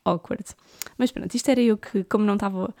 awkward. 0.04 0.44
Mas 0.96 1.10
pronto, 1.10 1.34
isto 1.34 1.50
era 1.50 1.60
eu 1.60 1.76
que, 1.76 2.04
como 2.04 2.24
não 2.24 2.34
estava. 2.34 2.74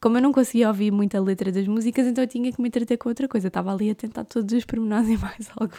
Como 0.00 0.18
eu 0.18 0.22
não 0.22 0.30
conseguia 0.32 0.68
ouvir 0.68 0.90
muita 0.92 1.18
letra 1.20 1.50
das 1.50 1.66
músicas, 1.66 2.06
então 2.06 2.22
eu 2.22 2.28
tinha 2.28 2.52
que 2.52 2.60
me 2.60 2.68
entreter 2.68 2.98
com 2.98 3.08
outra 3.08 3.26
coisa. 3.26 3.48
estava 3.48 3.72
ali 3.72 3.90
a 3.90 3.94
tentar 3.94 4.24
todos 4.24 4.54
os 4.54 4.64
pormenores 4.64 5.08
e 5.08 5.16
mais 5.16 5.50
algo. 5.56 5.74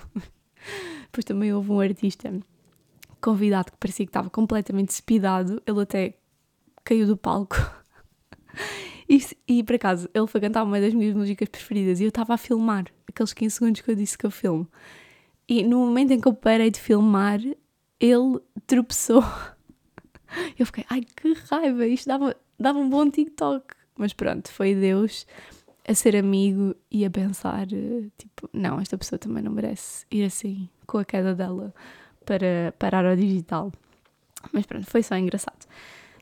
Depois 1.03 1.23
também 1.23 1.53
houve 1.53 1.71
um 1.71 1.79
artista 1.79 2.33
convidado 3.21 3.71
que 3.71 3.77
parecia 3.77 4.05
que 4.05 4.09
estava 4.09 4.29
completamente 4.29 4.89
despidado. 4.89 5.61
Ele 5.67 5.81
até 5.81 6.17
caiu 6.83 7.05
do 7.05 7.15
palco. 7.15 7.55
E, 9.09 9.25
e 9.47 9.63
por 9.63 9.75
acaso, 9.75 10.09
ele 10.13 10.27
foi 10.27 10.41
cantar 10.41 10.65
uma 10.65 10.81
das 10.81 10.93
minhas 10.93 11.15
músicas 11.15 11.47
preferidas 11.47 12.01
e 12.01 12.03
eu 12.03 12.09
estava 12.09 12.33
a 12.33 12.37
filmar 12.37 12.87
aqueles 13.07 13.31
15 13.31 13.55
segundos 13.55 13.79
que 13.79 13.89
eu 13.89 13.95
disse 13.95 14.17
que 14.17 14.25
eu 14.25 14.29
filmo. 14.29 14.67
E 15.47 15.63
no 15.63 15.77
momento 15.77 16.11
em 16.11 16.19
que 16.19 16.27
eu 16.27 16.33
parei 16.33 16.69
de 16.69 16.77
filmar, 16.77 17.39
ele 18.01 18.39
tropeçou 18.65 19.23
eu 20.57 20.65
fiquei, 20.65 20.85
ai 20.89 21.01
que 21.01 21.33
raiva, 21.49 21.85
isto 21.87 22.07
dava, 22.07 22.35
dava 22.59 22.79
um 22.79 22.89
bom 22.89 23.09
TikTok. 23.09 23.75
Mas 23.97 24.13
pronto, 24.13 24.51
foi 24.51 24.75
Deus 24.75 25.25
a 25.87 25.93
ser 25.93 26.15
amigo 26.15 26.75
e 26.91 27.05
a 27.05 27.09
pensar, 27.09 27.67
tipo, 28.17 28.49
não, 28.53 28.79
esta 28.79 28.97
pessoa 28.97 29.17
também 29.17 29.41
não 29.41 29.51
merece 29.51 30.05
ir 30.11 30.25
assim, 30.25 30.69
com 30.85 30.97
a 30.97 31.05
queda 31.05 31.33
dela, 31.33 31.73
para 32.25 32.73
parar 32.77 33.05
ao 33.05 33.15
digital. 33.15 33.71
Mas 34.51 34.65
pronto, 34.65 34.85
foi 34.85 35.01
só 35.01 35.15
engraçado. 35.15 35.65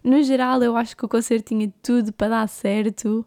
No 0.05 0.21
geral, 0.21 0.61
eu 0.61 0.77
acho 0.77 0.95
que 0.95 1.03
o 1.03 1.09
concerto 1.09 1.47
tinha 1.47 1.73
tudo 1.81 2.13
para 2.13 2.27
dar 2.27 2.47
certo, 2.47 3.25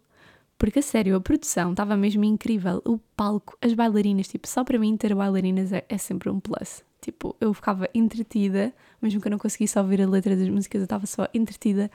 porque 0.57 0.79
a 0.79 0.83
sério, 0.83 1.17
a 1.17 1.21
produção 1.21 1.73
estava 1.73 1.97
mesmo 1.97 2.23
incrível. 2.23 2.81
O 2.85 2.99
palco, 3.17 3.59
as 3.61 3.75
bailarinas, 3.75 4.29
tipo, 4.29 4.47
só 4.47 4.63
para 4.63 4.79
mim 4.79 4.97
ter 4.97 5.13
bailarinas 5.13 5.73
é, 5.73 5.85
é 5.89 5.99
sempre 5.99 6.31
um 6.31 6.39
plus. 6.39 6.85
Tipo, 7.01 7.35
eu 7.41 7.53
ficava 7.53 7.89
entretida, 7.93 8.73
mesmo 9.03 9.21
que 9.21 9.27
eu 9.27 9.31
não 9.33 9.41
conseguisse 9.41 9.77
ouvir 9.77 10.01
a 10.03 10.09
letra 10.09 10.37
das 10.37 10.49
músicas, 10.49 10.81
eu 10.81 10.85
estava 10.85 11.05
só 11.05 11.27
entretida 11.35 11.91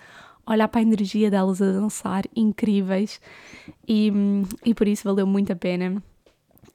olhar 0.45 0.67
para 0.67 0.81
a 0.81 0.83
energia 0.83 1.31
delas 1.31 1.61
a 1.61 1.71
dançar, 1.71 2.25
incríveis, 2.35 3.21
e, 3.87 4.11
e 4.65 4.73
por 4.73 4.85
isso 4.85 5.05
valeu 5.05 5.25
muito 5.25 5.53
a 5.53 5.55
pena. 5.55 6.03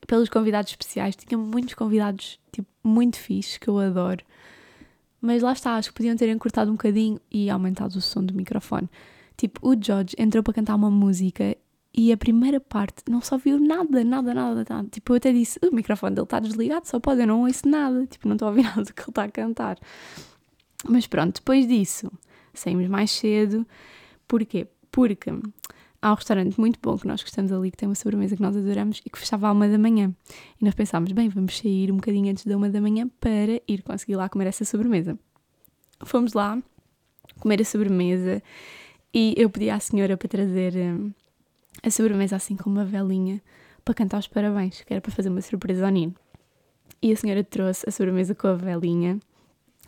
Pelos 0.06 0.30
convidados 0.30 0.70
especiais, 0.70 1.14
tinha 1.14 1.36
muitos 1.36 1.74
convidados, 1.74 2.40
tipo, 2.52 2.68
muito 2.82 3.18
fixes, 3.18 3.58
que 3.58 3.68
eu 3.68 3.78
adoro. 3.78 4.24
Mas 5.20 5.42
lá 5.42 5.52
está, 5.52 5.76
acho 5.76 5.88
que 5.88 5.94
podiam 5.94 6.16
ter 6.16 6.28
encurtado 6.28 6.70
um 6.70 6.74
bocadinho 6.74 7.20
e 7.30 7.50
aumentado 7.50 7.96
o 7.96 8.00
som 8.00 8.24
do 8.24 8.34
microfone. 8.34 8.88
Tipo, 9.36 9.68
o 9.68 9.76
George 9.80 10.14
entrou 10.18 10.42
para 10.42 10.54
cantar 10.54 10.74
uma 10.74 10.90
música 10.90 11.56
e 11.94 12.12
a 12.12 12.16
primeira 12.16 12.60
parte 12.60 13.02
não 13.08 13.20
só 13.20 13.36
viu 13.36 13.58
nada, 13.58 14.04
nada, 14.04 14.32
nada, 14.32 14.64
nada. 14.68 14.88
Tipo, 14.88 15.12
eu 15.12 15.16
até 15.16 15.32
disse: 15.32 15.58
o 15.62 15.74
microfone 15.74 16.14
dele 16.14 16.24
está 16.24 16.38
desligado, 16.38 16.86
só 16.86 17.00
pode, 17.00 17.20
eu 17.20 17.26
não 17.26 17.42
ouço 17.42 17.68
nada. 17.68 18.06
Tipo, 18.06 18.28
não 18.28 18.36
estou 18.36 18.46
a 18.46 18.50
ouvir 18.50 18.62
nada 18.64 18.82
do 18.82 18.94
que 18.94 19.00
ele 19.00 19.10
está 19.10 19.24
a 19.24 19.30
cantar. 19.30 19.78
Mas 20.88 21.06
pronto, 21.06 21.36
depois 21.36 21.66
disso, 21.66 22.10
saímos 22.54 22.86
mais 22.88 23.10
cedo. 23.10 23.66
Porquê? 24.28 24.68
Porque 24.90 25.30
há 26.00 26.12
um 26.12 26.14
restaurante 26.14 26.58
muito 26.58 26.78
bom 26.80 26.96
que 26.96 27.06
nós 27.06 27.22
gostamos 27.22 27.52
ali, 27.52 27.70
que 27.70 27.76
tem 27.76 27.88
uma 27.88 27.94
sobremesa 27.94 28.36
que 28.36 28.42
nós 28.42 28.56
adoramos 28.56 29.00
e 29.04 29.10
que 29.10 29.18
fechava 29.18 29.48
à 29.48 29.52
uma 29.52 29.68
da 29.68 29.78
manhã. 29.78 30.14
E 30.60 30.64
nós 30.64 30.74
pensámos: 30.74 31.12
bem, 31.12 31.28
vamos 31.28 31.58
sair 31.58 31.90
um 31.92 31.96
bocadinho 31.96 32.30
antes 32.30 32.44
da 32.44 32.56
uma 32.56 32.68
da 32.68 32.80
manhã 32.80 33.08
para 33.20 33.60
ir 33.66 33.82
conseguir 33.82 34.16
lá 34.16 34.28
comer 34.28 34.46
essa 34.46 34.64
sobremesa. 34.64 35.18
Fomos 36.04 36.32
lá 36.32 36.60
comer 37.40 37.60
a 37.60 37.64
sobremesa 37.64 38.42
e 39.12 39.34
eu 39.36 39.50
pedi 39.50 39.70
à 39.70 39.80
senhora 39.80 40.16
para 40.16 40.28
trazer 40.28 40.74
hum, 40.74 41.12
a 41.82 41.90
sobremesa 41.90 42.36
assim 42.36 42.56
com 42.56 42.70
uma 42.70 42.84
velinha 42.84 43.42
para 43.84 43.94
cantar 43.94 44.18
os 44.18 44.28
parabéns, 44.28 44.82
que 44.82 44.92
era 44.92 45.00
para 45.00 45.10
fazer 45.10 45.28
uma 45.28 45.40
surpresa 45.40 45.86
ao 45.86 45.90
Nino. 45.90 46.14
E 47.00 47.12
a 47.12 47.16
senhora 47.16 47.42
trouxe 47.44 47.88
a 47.88 47.92
sobremesa 47.92 48.34
com 48.34 48.48
a 48.48 48.54
velinha, 48.54 49.20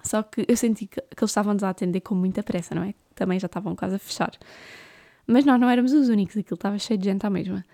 só 0.02 0.22
que 0.22 0.44
eu 0.48 0.56
senti 0.56 0.86
que, 0.86 1.00
que 1.00 1.22
eles 1.22 1.30
estavam-nos 1.30 1.62
a 1.62 1.68
atender 1.68 2.00
com 2.00 2.14
muita 2.14 2.42
pressa, 2.42 2.74
não 2.74 2.82
é? 2.82 2.94
Também 3.14 3.38
já 3.38 3.46
estavam 3.46 3.74
quase 3.74 3.96
a 3.96 3.98
fechar. 3.98 4.30
Mas 5.30 5.44
nós 5.44 5.60
não 5.60 5.68
éramos 5.70 5.92
os 5.92 6.08
únicos, 6.08 6.36
aquilo 6.36 6.56
estava 6.56 6.78
cheio 6.78 6.98
de 6.98 7.04
gente 7.04 7.24
à 7.24 7.30
mesma. 7.30 7.64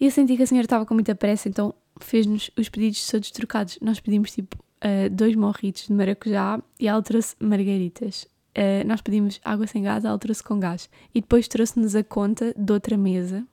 E 0.00 0.04
eu 0.04 0.10
senti 0.10 0.36
que 0.36 0.42
a 0.42 0.46
senhora 0.46 0.66
estava 0.66 0.84
com 0.84 0.94
muita 0.94 1.14
pressa, 1.14 1.48
então 1.48 1.74
fez-nos 2.00 2.50
os 2.58 2.68
pedidos 2.68 3.06
todos 3.08 3.30
trocados. 3.30 3.78
Nós 3.80 4.00
pedimos 4.00 4.32
tipo 4.32 4.56
uh, 4.56 5.08
dois 5.10 5.34
morritos 5.36 5.86
de 5.86 5.92
maracujá 5.92 6.60
e 6.78 6.88
ela 6.88 7.00
trouxe 7.02 7.36
margaritas. 7.40 8.26
Uh, 8.56 8.86
nós 8.86 9.00
pedimos 9.00 9.40
água 9.44 9.66
sem 9.66 9.82
gás, 9.82 10.04
ela 10.04 10.18
trouxe 10.18 10.42
com 10.42 10.58
gás. 10.58 10.90
E 11.14 11.20
depois 11.20 11.46
trouxe-nos 11.46 11.94
a 11.94 12.02
conta 12.02 12.52
de 12.56 12.72
outra 12.72 12.96
mesa. 12.96 13.46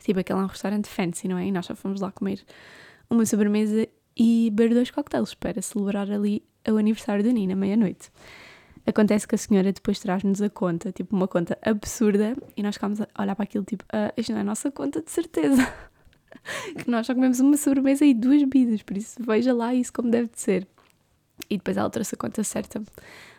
Tipo, 0.00 0.20
aquele 0.20 0.38
é 0.38 0.42
um 0.42 0.46
restaurante 0.46 0.86
fancy, 0.86 1.26
não 1.26 1.38
é? 1.38 1.46
E 1.46 1.52
nós 1.52 1.64
só 1.64 1.74
fomos 1.74 2.00
lá 2.00 2.12
comer 2.12 2.44
uma 3.08 3.24
sobremesa 3.24 3.88
e 4.16 4.50
beber 4.50 4.74
dois 4.74 4.90
coquetéis 4.90 5.34
para 5.34 5.62
celebrar 5.62 6.10
ali 6.10 6.42
o 6.68 6.76
aniversário 6.76 7.24
da 7.24 7.32
Nina, 7.32 7.56
meia-noite. 7.56 8.10
Acontece 8.86 9.26
que 9.26 9.34
a 9.34 9.38
senhora 9.38 9.72
depois 9.72 9.98
traz-nos 9.98 10.42
a 10.42 10.50
conta, 10.50 10.92
tipo 10.92 11.16
uma 11.16 11.26
conta 11.26 11.58
absurda, 11.62 12.36
e 12.56 12.62
nós 12.62 12.74
ficámos 12.74 13.00
a 13.00 13.08
olhar 13.18 13.34
para 13.34 13.44
aquilo 13.44 13.64
tipo, 13.64 13.84
ah, 13.90 14.12
isto 14.16 14.30
não 14.30 14.38
é 14.38 14.40
a 14.42 14.44
nossa 14.44 14.70
conta 14.70 15.00
de 15.00 15.10
certeza. 15.10 15.66
que 16.78 16.90
nós 16.90 17.06
só 17.06 17.14
comemos 17.14 17.40
uma 17.40 17.56
sobremesa 17.56 18.04
e 18.04 18.12
duas 18.12 18.40
bebidas, 18.42 18.82
por 18.82 18.96
isso 18.96 19.16
veja 19.20 19.54
lá 19.54 19.74
isso 19.74 19.92
como 19.92 20.10
deve 20.10 20.28
de 20.28 20.40
ser. 20.40 20.66
E 21.48 21.56
depois 21.56 21.76
ela 21.76 21.90
trouxe 21.90 22.14
a 22.14 22.18
conta 22.18 22.44
certa. 22.44 22.82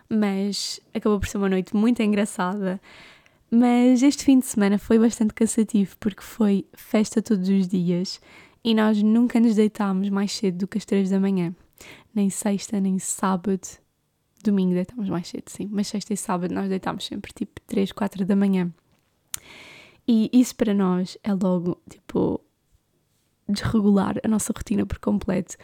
Mas 0.10 0.79
acabou 0.93 1.19
por 1.19 1.27
ser 1.27 1.38
uma 1.38 1.49
noite 1.49 1.75
muito 1.75 2.01
engraçada. 2.01 2.79
Mas 3.49 4.03
este 4.03 4.23
fim 4.23 4.39
de 4.39 4.45
semana 4.45 4.77
foi 4.77 4.99
bastante 4.99 5.34
cansativo 5.34 5.95
porque 5.99 6.21
foi 6.21 6.65
festa 6.73 7.21
todos 7.21 7.47
os 7.47 7.67
dias 7.67 8.19
e 8.63 8.73
nós 8.73 9.01
nunca 9.01 9.39
nos 9.39 9.55
deitámos 9.55 10.10
mais 10.10 10.31
cedo 10.31 10.58
do 10.58 10.67
que 10.67 10.77
as 10.77 10.86
três 10.86 11.10
da 11.10 11.19
manhã. 11.19 11.55
Nem 12.13 12.29
sexta, 12.29 12.79
nem 12.79 12.97
sábado. 12.99 13.62
Domingo 14.45 14.73
deitámos 14.73 15.10
mais 15.10 15.27
cedo, 15.27 15.49
sim. 15.49 15.67
Mas 15.71 15.88
sexta 15.88 16.13
e 16.13 16.17
sábado 16.17 16.53
nós 16.53 16.69
deitámos 16.69 17.05
sempre 17.05 17.34
tipo 17.34 17.60
3, 17.67 17.91
4 17.91 18.25
da 18.25 18.36
manhã. 18.36 18.71
E 20.08 20.29
isso 20.31 20.55
para 20.55 20.73
nós 20.73 21.17
é 21.23 21.34
logo, 21.34 21.81
tipo, 21.89 22.39
desregular 23.49 24.15
a 24.23 24.27
nossa 24.27 24.53
rotina 24.55 24.86
por 24.86 24.99
completo. 24.99 25.55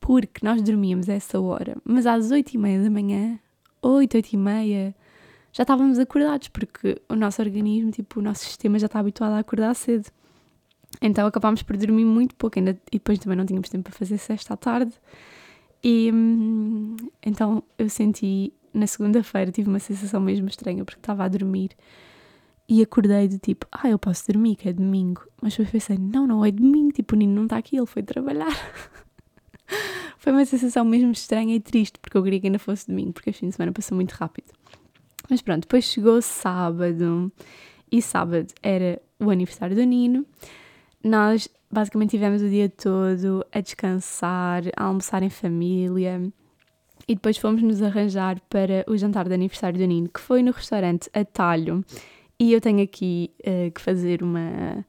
Porque 0.00 0.44
nós 0.44 0.60
dormíamos 0.60 1.08
a 1.08 1.14
essa 1.14 1.40
hora, 1.40 1.76
mas 1.84 2.06
às 2.06 2.30
8 2.30 2.54
e 2.54 2.58
meia 2.58 2.82
da 2.82 2.90
manhã, 2.90 3.38
8, 3.80 4.16
8 4.16 4.32
e 4.32 4.36
meia, 4.36 4.94
já 5.50 5.62
estávamos 5.62 5.98
acordados, 5.98 6.48
porque 6.48 7.00
o 7.08 7.14
nosso 7.14 7.40
organismo, 7.40 7.90
tipo, 7.90 8.20
o 8.20 8.22
nosso 8.22 8.44
sistema 8.44 8.78
já 8.78 8.86
está 8.86 8.98
habituado 8.98 9.32
a 9.32 9.38
acordar 9.38 9.72
cedo. 9.74 10.10
Então 11.00 11.26
acabámos 11.26 11.62
por 11.62 11.76
dormir 11.76 12.04
muito 12.04 12.34
pouco 12.34 12.58
ainda, 12.58 12.78
e 12.92 12.98
depois 12.98 13.18
também 13.18 13.38
não 13.38 13.46
tínhamos 13.46 13.68
tempo 13.68 13.84
para 13.84 13.98
fazer 13.98 14.18
sexta 14.18 14.54
à 14.54 14.56
tarde. 14.56 14.92
E 15.84 16.10
hum, 16.10 16.96
então 17.22 17.62
eu 17.78 17.90
senti, 17.90 18.54
na 18.72 18.86
segunda-feira, 18.86 19.52
tive 19.52 19.68
uma 19.68 19.78
sensação 19.78 20.18
mesmo 20.18 20.48
estranha, 20.48 20.82
porque 20.82 20.98
estava 20.98 21.24
a 21.24 21.28
dormir 21.28 21.72
e 22.66 22.82
acordei 22.82 23.28
de 23.28 23.38
tipo, 23.38 23.66
ah, 23.70 23.90
eu 23.90 23.98
posso 23.98 24.26
dormir, 24.26 24.56
que 24.56 24.70
é 24.70 24.72
domingo. 24.72 25.22
Mas 25.42 25.52
depois 25.52 25.70
pensei, 25.70 25.98
não, 25.98 26.26
não 26.26 26.42
é 26.42 26.50
domingo, 26.50 26.90
tipo, 26.92 27.14
o 27.14 27.18
Nino 27.18 27.34
não 27.34 27.44
está 27.44 27.58
aqui, 27.58 27.76
ele 27.76 27.84
foi 27.84 28.02
trabalhar. 28.02 28.48
foi 30.18 30.32
uma 30.32 30.46
sensação 30.46 30.86
mesmo 30.86 31.12
estranha 31.12 31.54
e 31.54 31.60
triste, 31.60 31.98
porque 32.00 32.16
eu 32.16 32.22
queria 32.22 32.40
que 32.40 32.46
ainda 32.46 32.58
fosse 32.58 32.86
domingo, 32.86 33.12
porque 33.12 33.28
o 33.28 33.34
fim 33.34 33.50
de 33.50 33.54
semana 33.54 33.70
passou 33.70 33.94
muito 33.94 34.12
rápido. 34.12 34.52
Mas 35.28 35.42
pronto, 35.42 35.62
depois 35.62 35.84
chegou 35.84 36.22
sábado, 36.22 37.30
e 37.92 38.00
sábado 38.00 38.46
era 38.62 39.00
o 39.20 39.28
aniversário 39.28 39.76
do 39.76 39.84
Nino. 39.84 40.24
Nós 41.02 41.48
basicamente 41.74 42.10
tivemos 42.10 42.40
o 42.40 42.48
dia 42.48 42.68
todo 42.68 43.44
a 43.52 43.60
descansar, 43.60 44.62
a 44.76 44.84
almoçar 44.84 45.22
em 45.22 45.28
família 45.28 46.32
e 47.06 47.14
depois 47.14 47.36
fomos 47.36 47.62
nos 47.62 47.82
arranjar 47.82 48.40
para 48.48 48.84
o 48.88 48.96
jantar 48.96 49.28
de 49.28 49.34
aniversário 49.34 49.78
do 49.78 49.84
Nino, 49.84 50.08
que 50.08 50.20
foi 50.20 50.42
no 50.42 50.52
restaurante 50.52 51.10
Atalho. 51.12 51.84
E 52.38 52.52
eu 52.52 52.60
tenho 52.60 52.82
aqui 52.82 53.30
uh, 53.40 53.70
que 53.72 53.80
fazer 53.80 54.22
uma, 54.22 54.86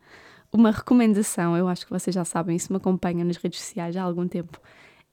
uma 0.53 0.71
recomendação, 0.71 1.57
eu 1.57 1.67
acho 1.67 1.85
que 1.85 1.91
vocês 1.91 2.13
já 2.13 2.23
sabem, 2.23 2.55
isso 2.55 2.71
me 2.71 2.77
acompanha 2.77 3.25
nas 3.25 3.37
redes 3.37 3.59
sociais 3.59 3.97
há 3.97 4.03
algum 4.03 4.27
tempo. 4.27 4.59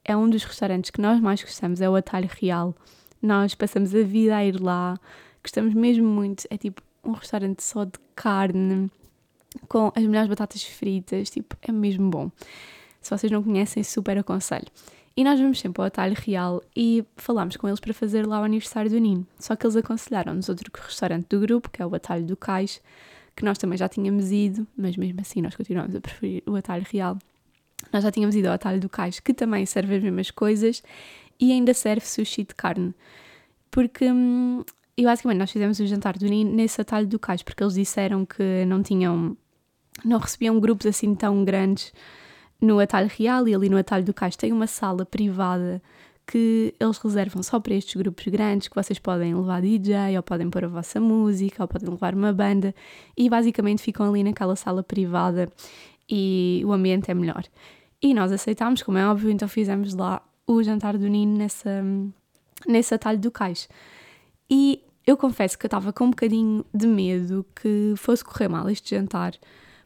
É 0.04 0.16
um 0.16 0.28
dos 0.28 0.44
restaurantes 0.44 0.90
que 0.90 1.00
nós 1.00 1.20
mais 1.20 1.42
gostamos, 1.42 1.80
é 1.80 1.88
o 1.88 1.96
Atalho 1.96 2.28
Real. 2.40 2.74
Nós 3.20 3.54
passamos 3.54 3.94
a 3.94 4.02
vida 4.02 4.36
a 4.36 4.44
ir 4.44 4.60
lá, 4.60 4.98
gostamos 5.42 5.74
mesmo 5.74 6.06
muito. 6.06 6.46
É 6.50 6.56
tipo 6.56 6.82
um 7.02 7.12
restaurante 7.12 7.62
só 7.62 7.84
de 7.84 7.98
carne, 8.14 8.90
com 9.68 9.92
as 9.94 10.02
melhores 10.04 10.28
batatas 10.28 10.62
fritas, 10.62 11.30
tipo, 11.30 11.56
é 11.62 11.72
mesmo 11.72 12.08
bom. 12.10 12.30
Se 13.00 13.10
vocês 13.10 13.30
não 13.30 13.42
conhecem, 13.42 13.82
super 13.82 14.16
aconselho. 14.18 14.66
E 15.16 15.24
nós 15.24 15.38
vamos 15.38 15.60
sempre 15.60 15.82
ao 15.82 15.86
Atalho 15.86 16.16
Real 16.18 16.62
e 16.74 17.04
falámos 17.16 17.56
com 17.56 17.68
eles 17.68 17.80
para 17.80 17.92
fazer 17.92 18.26
lá 18.26 18.40
o 18.40 18.44
aniversário 18.44 18.90
do 18.90 18.98
Nino. 18.98 19.26
Só 19.38 19.54
que 19.54 19.66
eles 19.66 19.76
aconselharam-nos 19.76 20.48
outro 20.48 20.70
restaurante 20.74 21.26
do 21.28 21.40
grupo, 21.40 21.68
que 21.68 21.82
é 21.82 21.86
o 21.86 21.94
Atalho 21.94 22.24
do 22.24 22.36
Cais, 22.36 22.80
que 23.36 23.44
nós 23.44 23.58
também 23.58 23.76
já 23.76 23.88
tínhamos 23.88 24.30
ido, 24.32 24.66
mas 24.76 24.96
mesmo 24.96 25.20
assim 25.20 25.42
nós 25.42 25.54
continuamos 25.54 25.94
a 25.94 26.00
preferir 26.00 26.42
o 26.46 26.56
Atalho 26.56 26.86
Real. 26.90 27.18
Nós 27.92 28.02
já 28.04 28.10
tínhamos 28.10 28.34
ido 28.34 28.48
ao 28.48 28.54
Atalho 28.54 28.80
do 28.80 28.88
Cais, 28.88 29.20
que 29.20 29.34
também 29.34 29.66
serve 29.66 29.96
as 29.96 30.02
mesmas 30.02 30.30
coisas 30.30 30.82
e 31.38 31.52
ainda 31.52 31.74
serve 31.74 32.06
sushi 32.06 32.44
de 32.44 32.54
carne. 32.54 32.94
Porque 33.70 34.10
hum, 34.10 34.64
e 34.96 35.04
basicamente 35.04 35.38
nós 35.38 35.50
fizemos 35.50 35.78
o 35.80 35.86
jantar 35.86 36.18
do 36.18 36.26
Nino 36.26 36.52
nesse 36.52 36.80
atalho 36.80 37.06
do 37.06 37.18
cais, 37.18 37.42
porque 37.42 37.62
eles 37.62 37.74
disseram 37.74 38.26
que 38.26 38.64
não 38.66 38.82
tinham, 38.82 39.36
não 40.04 40.18
recebiam 40.18 40.58
grupos 40.60 40.86
assim 40.86 41.14
tão 41.14 41.44
grandes 41.44 41.92
no 42.60 42.78
atalho 42.78 43.10
real 43.18 43.48
e 43.48 43.54
ali 43.54 43.68
no 43.68 43.76
atalho 43.76 44.04
do 44.04 44.14
cais 44.14 44.36
tem 44.36 44.52
uma 44.52 44.66
sala 44.66 45.04
privada 45.04 45.82
que 46.26 46.74
eles 46.78 46.98
reservam 46.98 47.42
só 47.42 47.58
para 47.58 47.74
estes 47.74 47.96
grupos 47.96 48.24
grandes, 48.28 48.68
que 48.68 48.74
vocês 48.74 48.98
podem 48.98 49.34
levar 49.34 49.60
DJ, 49.60 50.16
ou 50.16 50.22
podem 50.22 50.48
pôr 50.48 50.64
a 50.64 50.68
vossa 50.68 51.00
música, 51.00 51.64
ou 51.64 51.68
podem 51.68 51.90
levar 51.90 52.14
uma 52.14 52.32
banda, 52.32 52.74
e 53.16 53.28
basicamente 53.28 53.82
ficam 53.82 54.08
ali 54.08 54.22
naquela 54.22 54.54
sala 54.54 54.82
privada 54.82 55.50
e 56.08 56.62
o 56.64 56.72
ambiente 56.72 57.10
é 57.10 57.14
melhor. 57.14 57.44
E 58.00 58.14
nós 58.14 58.30
aceitámos, 58.30 58.82
como 58.82 58.98
é 58.98 59.06
óbvio, 59.06 59.30
então 59.30 59.48
fizemos 59.48 59.94
lá 59.94 60.22
o 60.46 60.62
jantar 60.62 60.96
do 60.96 61.08
Nino 61.08 61.36
nessa, 61.36 61.82
nesse 62.66 62.94
atalho 62.94 63.18
do 63.18 63.30
cais. 63.30 63.68
E 64.50 64.82
eu 65.06 65.16
confesso 65.16 65.58
que 65.58 65.66
eu 65.66 65.68
estava 65.68 65.92
com 65.92 66.04
um 66.04 66.10
bocadinho 66.10 66.64
de 66.72 66.86
medo 66.86 67.44
que 67.54 67.94
fosse 67.96 68.24
correr 68.24 68.48
mal 68.48 68.68
este 68.68 68.94
jantar. 68.94 69.34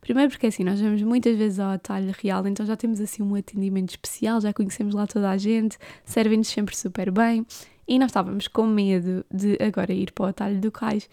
Primeiro 0.01 0.31
porque 0.31 0.47
assim, 0.47 0.63
nós 0.63 0.81
vamos 0.81 1.03
muitas 1.03 1.37
vezes 1.37 1.59
ao 1.59 1.71
atalho 1.71 2.15
real, 2.23 2.47
então 2.47 2.65
já 2.65 2.77
temos 2.77 3.01
assim 3.01 3.23
um 3.23 3.35
atendimento 3.35 3.91
especial, 3.91 4.41
já 4.41 4.53
conhecemos 4.53 4.95
lá 4.95 5.07
toda 5.07 5.31
a 5.31 5.37
gente, 5.37 5.79
servem-nos 6.05 6.49
sempre 6.49 6.77
super 6.77 7.11
bem. 7.11 7.45
E 7.89 7.99
nós 7.99 8.11
estávamos 8.11 8.47
com 8.47 8.67
medo 8.67 9.25
de 9.33 9.57
agora 9.61 9.93
ir 9.93 10.13
para 10.13 10.27
o 10.27 10.29
atalho 10.29 10.61
do 10.61 10.71
cais 10.71 11.09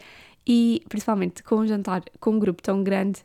e 0.45 0.83
principalmente 0.89 1.41
com 1.41 1.55
um 1.55 1.67
jantar 1.67 2.03
com 2.19 2.31
um 2.31 2.39
grupo 2.39 2.61
tão 2.61 2.83
grande 2.83 3.23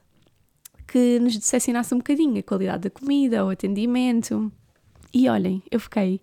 que 0.86 1.18
nos 1.18 1.36
decepcionasse 1.36 1.94
um 1.94 1.98
bocadinho 1.98 2.38
a 2.38 2.42
qualidade 2.42 2.84
da 2.84 2.90
comida, 2.90 3.44
o 3.44 3.50
atendimento. 3.50 4.50
E 5.12 5.28
olhem, 5.28 5.62
eu 5.70 5.80
fiquei 5.80 6.20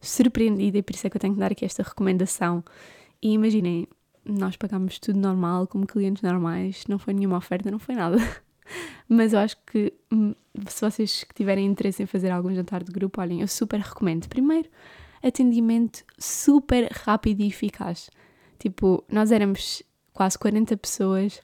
surpreendida 0.00 0.78
e 0.78 0.82
por 0.82 0.94
isso 0.94 1.06
é 1.06 1.10
que 1.10 1.16
eu 1.16 1.20
tenho 1.20 1.34
que 1.34 1.40
dar 1.40 1.50
aqui 1.50 1.64
esta 1.64 1.82
recomendação 1.82 2.62
e 3.22 3.32
imaginem, 3.32 3.88
nós 4.24 4.56
pagámos 4.56 4.98
tudo 4.98 5.18
normal, 5.18 5.66
como 5.66 5.86
clientes 5.86 6.22
normais, 6.22 6.84
não 6.88 6.98
foi 6.98 7.14
nenhuma 7.14 7.38
oferta, 7.38 7.70
não 7.70 7.78
foi 7.78 7.94
nada. 7.94 8.16
Mas 9.08 9.32
eu 9.32 9.38
acho 9.38 9.56
que 9.66 9.92
hum, 10.12 10.34
se 10.66 10.80
vocês 10.80 11.24
tiverem 11.34 11.66
interesse 11.66 12.02
em 12.02 12.06
fazer 12.06 12.30
algum 12.30 12.54
jantar 12.54 12.84
de 12.84 12.92
grupo, 12.92 13.20
olhem, 13.20 13.40
eu 13.40 13.48
super 13.48 13.80
recomendo. 13.80 14.28
Primeiro, 14.28 14.68
atendimento 15.22 16.04
super 16.18 16.88
rápido 16.92 17.40
e 17.40 17.48
eficaz. 17.48 18.10
Tipo, 18.58 19.04
nós 19.10 19.32
éramos 19.32 19.82
quase 20.12 20.38
40 20.38 20.76
pessoas 20.76 21.40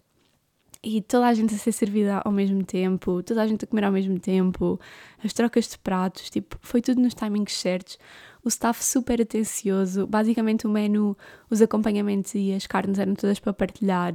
e 0.83 1.01
toda 1.01 1.27
a 1.27 1.35
gente 1.35 1.55
a 1.55 1.59
ser 1.59 1.73
servida 1.73 2.21
ao 2.25 2.33
mesmo 2.33 2.63
tempo, 2.63 3.23
toda 3.23 3.43
a 3.43 3.47
gente 3.47 3.65
a 3.65 3.69
comer 3.69 3.85
ao 3.85 3.93
mesmo 3.93 4.19
tempo, 4.21 4.79
as 5.25 5.33
trocas 5.33 5.67
de 5.69 5.79
pratos, 5.79 6.29
tipo, 6.29 6.59
foi 6.61 6.83
tudo 6.83 7.01
nos 7.01 7.15
timings 7.15 7.55
certos 7.55 7.99
o 8.45 8.49
staff 8.49 8.85
super 8.85 9.21
atencioso. 9.23 10.07
Basicamente, 10.07 10.67
o 10.67 10.71
menu, 10.71 11.17
os 11.51 11.63
acompanhamentos 11.63 12.35
e 12.35 12.53
as 12.53 12.67
carnes 12.67 12.99
eram 12.99 13.15
todas 13.15 13.41
para 13.41 13.53
partilhar 13.53 14.15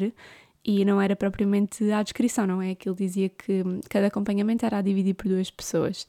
e 0.64 0.86
não 0.86 1.02
era 1.02 1.16
propriamente 1.16 1.90
à 1.92 2.04
descrição, 2.04 2.46
não 2.46 2.62
é? 2.62 2.72
Aquilo 2.72 2.96
dizia 2.96 3.30
que 3.30 3.64
cada 3.90 4.08
acompanhamento 4.08 4.66
era 4.66 4.78
a 4.78 4.82
dividir 4.82 5.16
por 5.16 5.28
duas 5.28 5.50
pessoas. 5.50 6.08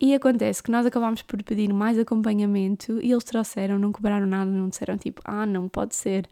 E 0.00 0.14
acontece 0.14 0.62
que 0.62 0.70
nós 0.70 0.86
acabámos 0.86 1.22
por 1.22 1.42
pedir 1.42 1.72
mais 1.72 1.98
acompanhamento 1.98 2.98
e 3.02 3.12
eles 3.12 3.24
trouxeram, 3.24 3.78
não 3.78 3.92
cobraram 3.92 4.26
nada, 4.26 4.50
não 4.50 4.68
disseram 4.68 4.96
tipo, 4.96 5.20
ah, 5.24 5.44
não 5.44 5.68
pode 5.68 5.94
ser. 5.94 6.26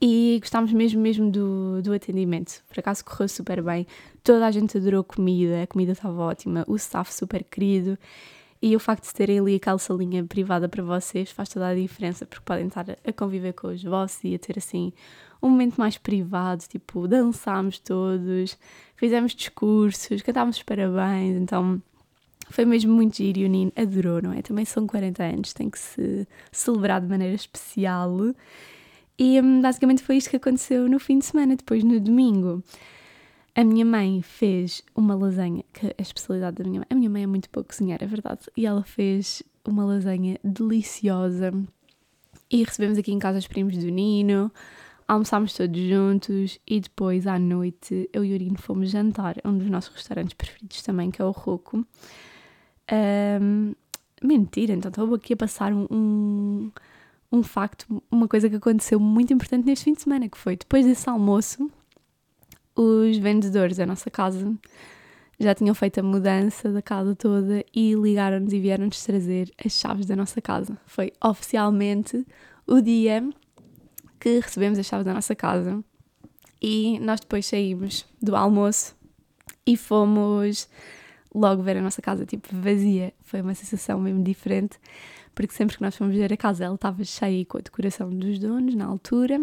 E 0.00 0.38
gostámos 0.40 0.72
mesmo, 0.72 1.00
mesmo 1.00 1.30
do, 1.30 1.82
do 1.82 1.92
atendimento. 1.92 2.62
Por 2.68 2.78
acaso 2.78 3.04
correu 3.04 3.28
super 3.28 3.62
bem. 3.62 3.86
Toda 4.22 4.46
a 4.46 4.50
gente 4.50 4.76
adorou 4.76 5.00
a 5.00 5.04
comida, 5.04 5.62
a 5.62 5.66
comida 5.66 5.92
estava 5.92 6.20
ótima, 6.20 6.64
o 6.68 6.76
staff 6.76 7.12
super 7.12 7.42
querido. 7.42 7.98
E 8.60 8.74
o 8.74 8.80
facto 8.80 9.04
de 9.04 9.14
terem 9.14 9.38
ali 9.38 9.54
aquela 9.54 9.78
salinha 9.78 10.24
privada 10.24 10.68
para 10.68 10.82
vocês 10.82 11.30
faz 11.30 11.48
toda 11.48 11.68
a 11.68 11.74
diferença, 11.74 12.26
porque 12.26 12.44
podem 12.44 12.66
estar 12.66 12.86
a 12.90 13.12
conviver 13.12 13.52
com 13.52 13.68
os 13.68 13.82
vossos 13.82 14.18
e 14.24 14.34
a 14.34 14.38
ter 14.38 14.58
assim 14.58 14.92
um 15.40 15.48
momento 15.48 15.76
mais 15.76 15.96
privado, 15.96 16.64
tipo, 16.68 17.06
dançámos 17.06 17.78
todos, 17.78 18.58
fizemos 18.96 19.32
discursos, 19.34 20.22
cantámos 20.22 20.56
os 20.56 20.62
parabéns, 20.64 21.36
então 21.36 21.80
foi 22.50 22.64
mesmo 22.64 22.92
muito 22.92 23.16
giro 23.16 23.40
e 23.40 23.44
o 23.44 23.48
Nino 23.48 23.72
adorou, 23.76 24.22
não 24.22 24.32
é? 24.32 24.42
Também 24.42 24.64
são 24.64 24.86
40 24.86 25.22
anos, 25.22 25.52
tem 25.52 25.70
que 25.70 25.78
se 25.78 26.26
celebrar 26.50 27.00
de 27.00 27.06
maneira 27.06 27.34
especial. 27.34 28.34
E 29.18 29.40
hum, 29.40 29.60
basicamente 29.60 30.02
foi 30.02 30.16
isto 30.16 30.30
que 30.30 30.36
aconteceu 30.36 30.88
no 30.88 30.98
fim 30.98 31.18
de 31.18 31.26
semana, 31.26 31.56
depois 31.56 31.84
no 31.84 32.00
domingo. 32.00 32.62
A 33.58 33.64
minha 33.64 33.84
mãe 33.84 34.22
fez 34.22 34.84
uma 34.94 35.16
lasanha, 35.16 35.64
que 35.72 35.88
é 35.88 35.94
a 35.98 36.00
especialidade 36.00 36.58
da 36.58 36.64
minha 36.64 36.78
mãe. 36.78 36.86
A 36.88 36.94
minha 36.94 37.10
mãe 37.10 37.24
é 37.24 37.26
muito 37.26 37.50
boa 37.52 37.64
cozinhar, 37.64 37.98
é 38.00 38.06
verdade. 38.06 38.42
E 38.56 38.64
ela 38.64 38.84
fez 38.84 39.42
uma 39.66 39.84
lasanha 39.84 40.38
deliciosa. 40.44 41.52
E 42.48 42.62
recebemos 42.62 42.96
aqui 42.96 43.12
em 43.12 43.18
casa 43.18 43.36
os 43.36 43.48
primos 43.48 43.76
do 43.76 43.90
Nino, 43.90 44.52
almoçámos 45.08 45.54
todos 45.54 45.76
juntos 45.76 46.60
e 46.64 46.78
depois 46.78 47.26
à 47.26 47.36
noite 47.36 48.08
eu 48.12 48.24
e 48.24 48.30
o 48.30 48.34
Urino 48.34 48.58
fomos 48.58 48.90
jantar 48.90 49.34
a 49.42 49.48
um 49.48 49.58
dos 49.58 49.68
nossos 49.68 49.92
restaurantes 49.92 50.34
preferidos 50.34 50.80
também, 50.82 51.10
que 51.10 51.20
é 51.20 51.24
o 51.24 51.32
Roco. 51.32 51.84
Um, 53.42 53.74
mentira, 54.22 54.72
então 54.72 54.88
estou 54.88 55.12
aqui 55.16 55.32
a 55.32 55.36
passar 55.36 55.72
um, 55.72 55.84
um, 55.90 56.70
um 57.32 57.42
facto, 57.42 58.00
uma 58.08 58.28
coisa 58.28 58.48
que 58.48 58.54
aconteceu 58.54 59.00
muito 59.00 59.32
importante 59.32 59.66
neste 59.66 59.86
fim 59.86 59.94
de 59.94 60.02
semana, 60.02 60.28
que 60.28 60.38
foi 60.38 60.56
depois 60.56 60.86
desse 60.86 61.10
almoço, 61.10 61.68
os 62.80 63.18
vendedores 63.18 63.76
da 63.76 63.84
nossa 63.84 64.08
casa 64.08 64.54
já 65.40 65.52
tinham 65.52 65.74
feito 65.74 65.98
a 65.98 66.02
mudança 66.02 66.70
da 66.70 66.80
casa 66.80 67.14
toda 67.16 67.64
e 67.74 67.94
ligaram-nos 67.94 68.52
e 68.52 68.60
vieram-nos 68.60 69.02
trazer 69.02 69.52
as 69.64 69.72
chaves 69.72 70.06
da 70.06 70.14
nossa 70.14 70.40
casa. 70.40 70.78
Foi 70.86 71.12
oficialmente 71.22 72.24
o 72.66 72.80
dia 72.80 73.28
que 74.20 74.38
recebemos 74.38 74.78
a 74.78 74.82
chave 74.84 75.02
da 75.02 75.12
nossa 75.12 75.34
casa 75.34 75.82
e 76.62 77.00
nós 77.00 77.18
depois 77.18 77.46
saímos 77.46 78.06
do 78.22 78.36
almoço 78.36 78.96
e 79.66 79.76
fomos 79.76 80.68
logo 81.34 81.62
ver 81.62 81.78
a 81.78 81.82
nossa 81.82 82.00
casa 82.00 82.24
tipo 82.24 82.48
vazia. 82.52 83.12
Foi 83.22 83.40
uma 83.40 83.54
sensação 83.54 84.00
mesmo 84.00 84.22
diferente, 84.22 84.78
porque 85.34 85.52
sempre 85.52 85.76
que 85.76 85.82
nós 85.82 85.96
fomos 85.96 86.14
ver 86.14 86.32
a 86.32 86.36
casa 86.36 86.64
ela 86.64 86.76
estava 86.76 87.02
cheia 87.02 87.44
com 87.44 87.58
a 87.58 87.60
decoração 87.60 88.08
dos 88.08 88.38
donos 88.38 88.74
na 88.76 88.86
altura. 88.86 89.40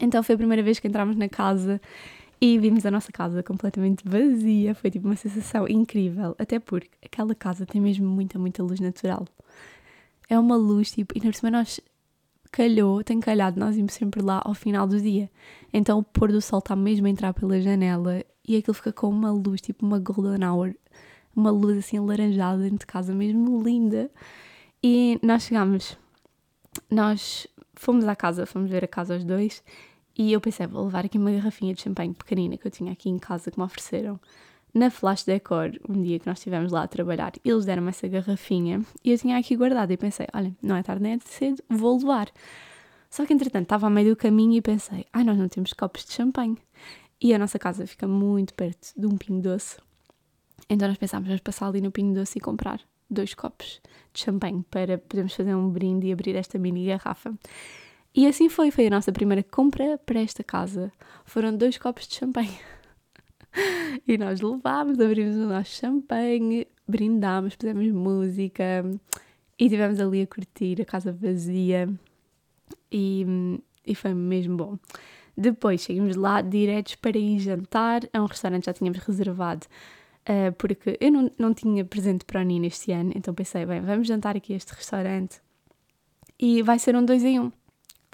Então 0.00 0.22
foi 0.22 0.34
a 0.34 0.38
primeira 0.38 0.62
vez 0.62 0.78
que 0.78 0.88
entramos 0.88 1.16
na 1.16 1.28
casa 1.28 1.80
e 2.40 2.58
vimos 2.58 2.84
a 2.84 2.90
nossa 2.90 3.10
casa 3.10 3.42
completamente 3.42 4.02
vazia. 4.06 4.74
Foi 4.74 4.90
tipo 4.90 5.06
uma 5.06 5.16
sensação 5.16 5.66
incrível, 5.68 6.34
até 6.38 6.58
porque 6.58 6.90
aquela 7.04 7.34
casa 7.34 7.64
tem 7.64 7.80
mesmo 7.80 8.08
muita, 8.08 8.38
muita 8.38 8.62
luz 8.62 8.80
natural. 8.80 9.26
É 10.28 10.38
uma 10.38 10.56
luz 10.56 10.90
tipo, 10.90 11.16
e 11.16 11.24
na 11.24 11.32
cima 11.32 11.50
nós 11.50 11.80
calhou, 12.50 13.02
tem 13.02 13.20
calhado, 13.20 13.58
nós 13.58 13.76
íamos 13.76 13.94
sempre 13.94 14.22
lá 14.22 14.42
ao 14.44 14.54
final 14.54 14.86
do 14.86 15.00
dia. 15.00 15.30
Então 15.72 15.98
o 15.98 16.02
pôr 16.02 16.32
do 16.32 16.40
sol 16.40 16.58
está 16.58 16.76
mesmo 16.76 17.06
a 17.06 17.10
entrar 17.10 17.32
pela 17.32 17.60
janela 17.60 18.22
e 18.46 18.56
aquilo 18.56 18.74
fica 18.74 18.92
com 18.92 19.08
uma 19.08 19.30
luz, 19.30 19.60
tipo 19.60 19.84
uma 19.84 19.98
golden 19.98 20.46
hour, 20.46 20.74
uma 21.34 21.50
luz 21.50 21.78
assim 21.78 21.98
alaranjada 21.98 22.62
dentro 22.62 22.78
de 22.78 22.86
casa, 22.86 23.14
mesmo 23.14 23.62
linda. 23.62 24.10
E 24.82 25.18
nós 25.22 25.44
chegámos, 25.44 25.98
nós 26.90 27.46
fomos 27.74 28.06
à 28.06 28.14
casa, 28.14 28.46
fomos 28.46 28.70
ver 28.70 28.84
a 28.84 28.88
casa 28.88 29.16
os 29.16 29.24
dois 29.24 29.62
e 30.16 30.32
eu 30.32 30.40
pensei, 30.40 30.66
vou 30.66 30.84
levar 30.84 31.04
aqui 31.04 31.18
uma 31.18 31.30
garrafinha 31.30 31.74
de 31.74 31.82
champanhe 31.82 32.14
pequenina 32.14 32.56
que 32.56 32.66
eu 32.66 32.70
tinha 32.70 32.92
aqui 32.92 33.08
em 33.08 33.18
casa 33.18 33.50
que 33.50 33.58
me 33.58 33.64
ofereceram 33.64 34.18
na 34.76 34.90
Flash 34.90 35.24
Decor, 35.24 35.72
um 35.88 36.02
dia 36.02 36.18
que 36.18 36.26
nós 36.26 36.38
estivemos 36.38 36.70
lá 36.70 36.82
a 36.82 36.88
trabalhar, 36.88 37.32
eles 37.42 37.64
deram-me 37.64 37.88
essa 37.88 38.06
garrafinha 38.06 38.82
e 39.02 39.10
eu 39.10 39.18
tinha 39.18 39.38
aqui 39.38 39.56
guardada 39.56 39.92
e 39.92 39.96
pensei, 39.96 40.26
olha, 40.34 40.54
não 40.62 40.76
é 40.76 40.82
tarde 40.82 41.02
nem 41.02 41.14
é 41.14 41.18
cedo, 41.24 41.62
vou 41.68 41.96
levar. 41.98 42.30
Só 43.08 43.24
que 43.24 43.32
entretanto 43.32 43.62
estava 43.62 43.86
a 43.86 43.90
meio 43.90 44.10
do 44.10 44.16
caminho 44.16 44.52
e 44.52 44.60
pensei, 44.60 45.06
ai, 45.12 45.24
nós 45.24 45.38
não 45.38 45.48
temos 45.48 45.72
copos 45.72 46.04
de 46.04 46.12
champanhe. 46.12 46.58
E 47.18 47.32
a 47.32 47.38
nossa 47.38 47.58
casa 47.58 47.86
fica 47.86 48.06
muito 48.06 48.52
perto 48.52 48.92
de 48.94 49.06
um 49.06 49.16
pingo 49.16 49.40
doce. 49.40 49.78
Então 50.68 50.86
nós 50.88 50.98
pensámos, 50.98 51.26
vamos 51.26 51.40
passar 51.40 51.68
ali 51.68 51.80
no 51.80 51.90
pingo 51.90 52.14
doce 52.14 52.36
e 52.36 52.40
comprar 52.40 52.80
dois 53.08 53.32
copos 53.32 53.80
de 54.12 54.20
champanhe 54.20 54.62
para 54.70 54.98
podermos 54.98 55.34
fazer 55.34 55.54
um 55.54 55.70
brinde 55.70 56.08
e 56.08 56.12
abrir 56.12 56.36
esta 56.36 56.58
mini 56.58 56.84
garrafa. 56.84 57.32
E 58.16 58.26
assim 58.26 58.48
foi, 58.48 58.70
foi 58.70 58.86
a 58.86 58.90
nossa 58.90 59.12
primeira 59.12 59.42
compra 59.42 59.98
para 59.98 60.18
esta 60.18 60.42
casa. 60.42 60.90
Foram 61.26 61.54
dois 61.54 61.76
copos 61.76 62.08
de 62.08 62.14
champanhe. 62.14 62.58
e 64.08 64.16
nós 64.16 64.40
levámos, 64.40 64.98
abrimos 64.98 65.36
o 65.36 65.46
nosso 65.46 65.72
champanhe, 65.72 66.66
brindámos, 66.88 67.54
fizemos 67.54 67.86
música 67.92 68.82
e 69.58 69.64
estivemos 69.64 70.00
ali 70.00 70.22
a 70.22 70.26
curtir 70.26 70.80
a 70.80 70.84
casa 70.86 71.12
vazia 71.12 71.88
e, 72.90 73.26
e 73.86 73.94
foi 73.94 74.14
mesmo 74.14 74.56
bom. 74.56 74.78
Depois 75.36 75.82
chegamos 75.82 76.16
lá 76.16 76.40
diretos 76.40 76.94
para 76.94 77.18
ir 77.18 77.38
jantar 77.38 78.08
a 78.14 78.22
um 78.22 78.24
restaurante 78.24 78.62
que 78.62 78.66
já 78.66 78.72
tínhamos 78.72 78.98
reservado 79.00 79.66
uh, 80.26 80.52
porque 80.56 80.96
eu 80.98 81.12
não, 81.12 81.30
não 81.38 81.52
tinha 81.52 81.84
presente 81.84 82.24
para 82.24 82.40
a 82.40 82.44
Nina 82.44 82.66
este 82.66 82.92
ano, 82.92 83.12
então 83.14 83.34
pensei, 83.34 83.66
bem, 83.66 83.82
vamos 83.82 84.08
jantar 84.08 84.36
aqui 84.36 84.54
a 84.54 84.56
este 84.56 84.72
restaurante 84.72 85.38
e 86.38 86.62
vai 86.62 86.78
ser 86.78 86.96
um 86.96 87.04
dois 87.04 87.22
em 87.22 87.40
um. 87.40 87.52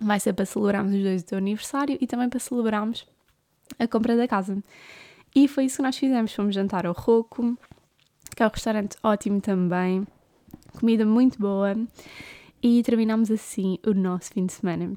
Vai 0.03 0.19
ser 0.19 0.33
para 0.33 0.45
celebrarmos 0.45 0.95
os 0.95 1.03
dois 1.03 1.23
o 1.23 1.25
teu 1.25 1.39
aniversário 1.39 1.97
e 2.01 2.07
também 2.07 2.29
para 2.29 2.41
celebrarmos 2.41 3.07
a 3.79 3.87
compra 3.87 4.17
da 4.17 4.27
casa. 4.27 4.63
E 5.35 5.49
foi 5.49 5.67
isso 5.67 5.77
que 5.77 5.83
nós 5.83 5.97
fizemos. 5.97 6.35
Fomos 6.35 6.55
jantar 6.55 6.87
ao 6.87 6.93
Roco, 6.93 7.57
que 8.35 8.43
é 8.43 8.47
um 8.47 8.51
restaurante 8.51 8.97
ótimo 9.03 9.41
também, 9.41 10.07
comida 10.79 11.07
muito 11.07 11.39
boa, 11.39 11.75
e 12.63 12.83
terminamos 12.83 13.31
assim 13.31 13.79
o 13.87 13.95
nosso 13.95 14.33
fim 14.33 14.47
de 14.47 14.53
semana. 14.53 14.97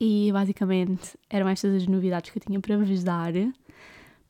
E 0.00 0.30
basicamente 0.32 1.18
eram 1.28 1.48
estas 1.48 1.74
as 1.74 1.86
novidades 1.86 2.30
que 2.30 2.38
eu 2.38 2.42
tinha 2.42 2.60
para 2.60 2.78
vos 2.78 3.02
dar. 3.02 3.32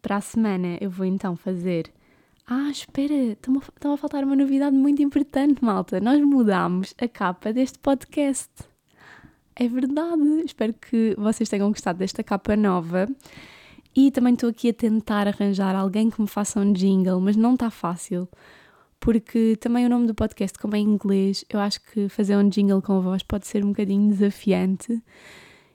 Para 0.00 0.16
a 0.16 0.20
semana 0.20 0.78
eu 0.80 0.90
vou 0.90 1.06
então 1.06 1.36
fazer. 1.36 1.90
Ah, 2.46 2.70
espera, 2.70 3.12
estava 3.12 3.94
a 3.94 3.96
faltar 3.98 4.24
uma 4.24 4.34
novidade 4.34 4.74
muito 4.74 5.02
importante, 5.02 5.62
malta. 5.62 6.00
Nós 6.00 6.20
mudámos 6.22 6.94
a 6.98 7.06
capa 7.06 7.52
deste 7.52 7.78
podcast. 7.78 8.50
É 9.60 9.66
verdade. 9.66 10.22
Espero 10.44 10.72
que 10.72 11.16
vocês 11.18 11.48
tenham 11.48 11.68
gostado 11.68 11.98
desta 11.98 12.22
capa 12.22 12.54
nova. 12.54 13.08
E 13.94 14.12
também 14.12 14.34
estou 14.34 14.50
aqui 14.50 14.68
a 14.68 14.72
tentar 14.72 15.26
arranjar 15.26 15.74
alguém 15.74 16.08
que 16.08 16.20
me 16.20 16.28
faça 16.28 16.60
um 16.60 16.72
jingle, 16.72 17.20
mas 17.20 17.34
não 17.34 17.54
está 17.54 17.68
fácil. 17.68 18.28
Porque 19.00 19.56
também 19.56 19.84
o 19.84 19.88
nome 19.88 20.06
do 20.06 20.14
podcast, 20.14 20.56
como 20.56 20.76
é 20.76 20.78
em 20.78 20.84
inglês, 20.84 21.44
eu 21.50 21.58
acho 21.58 21.80
que 21.80 22.08
fazer 22.08 22.36
um 22.36 22.48
jingle 22.48 22.80
com 22.80 23.00
voz 23.00 23.24
pode 23.24 23.48
ser 23.48 23.64
um 23.64 23.68
bocadinho 23.68 24.08
desafiante. 24.10 25.02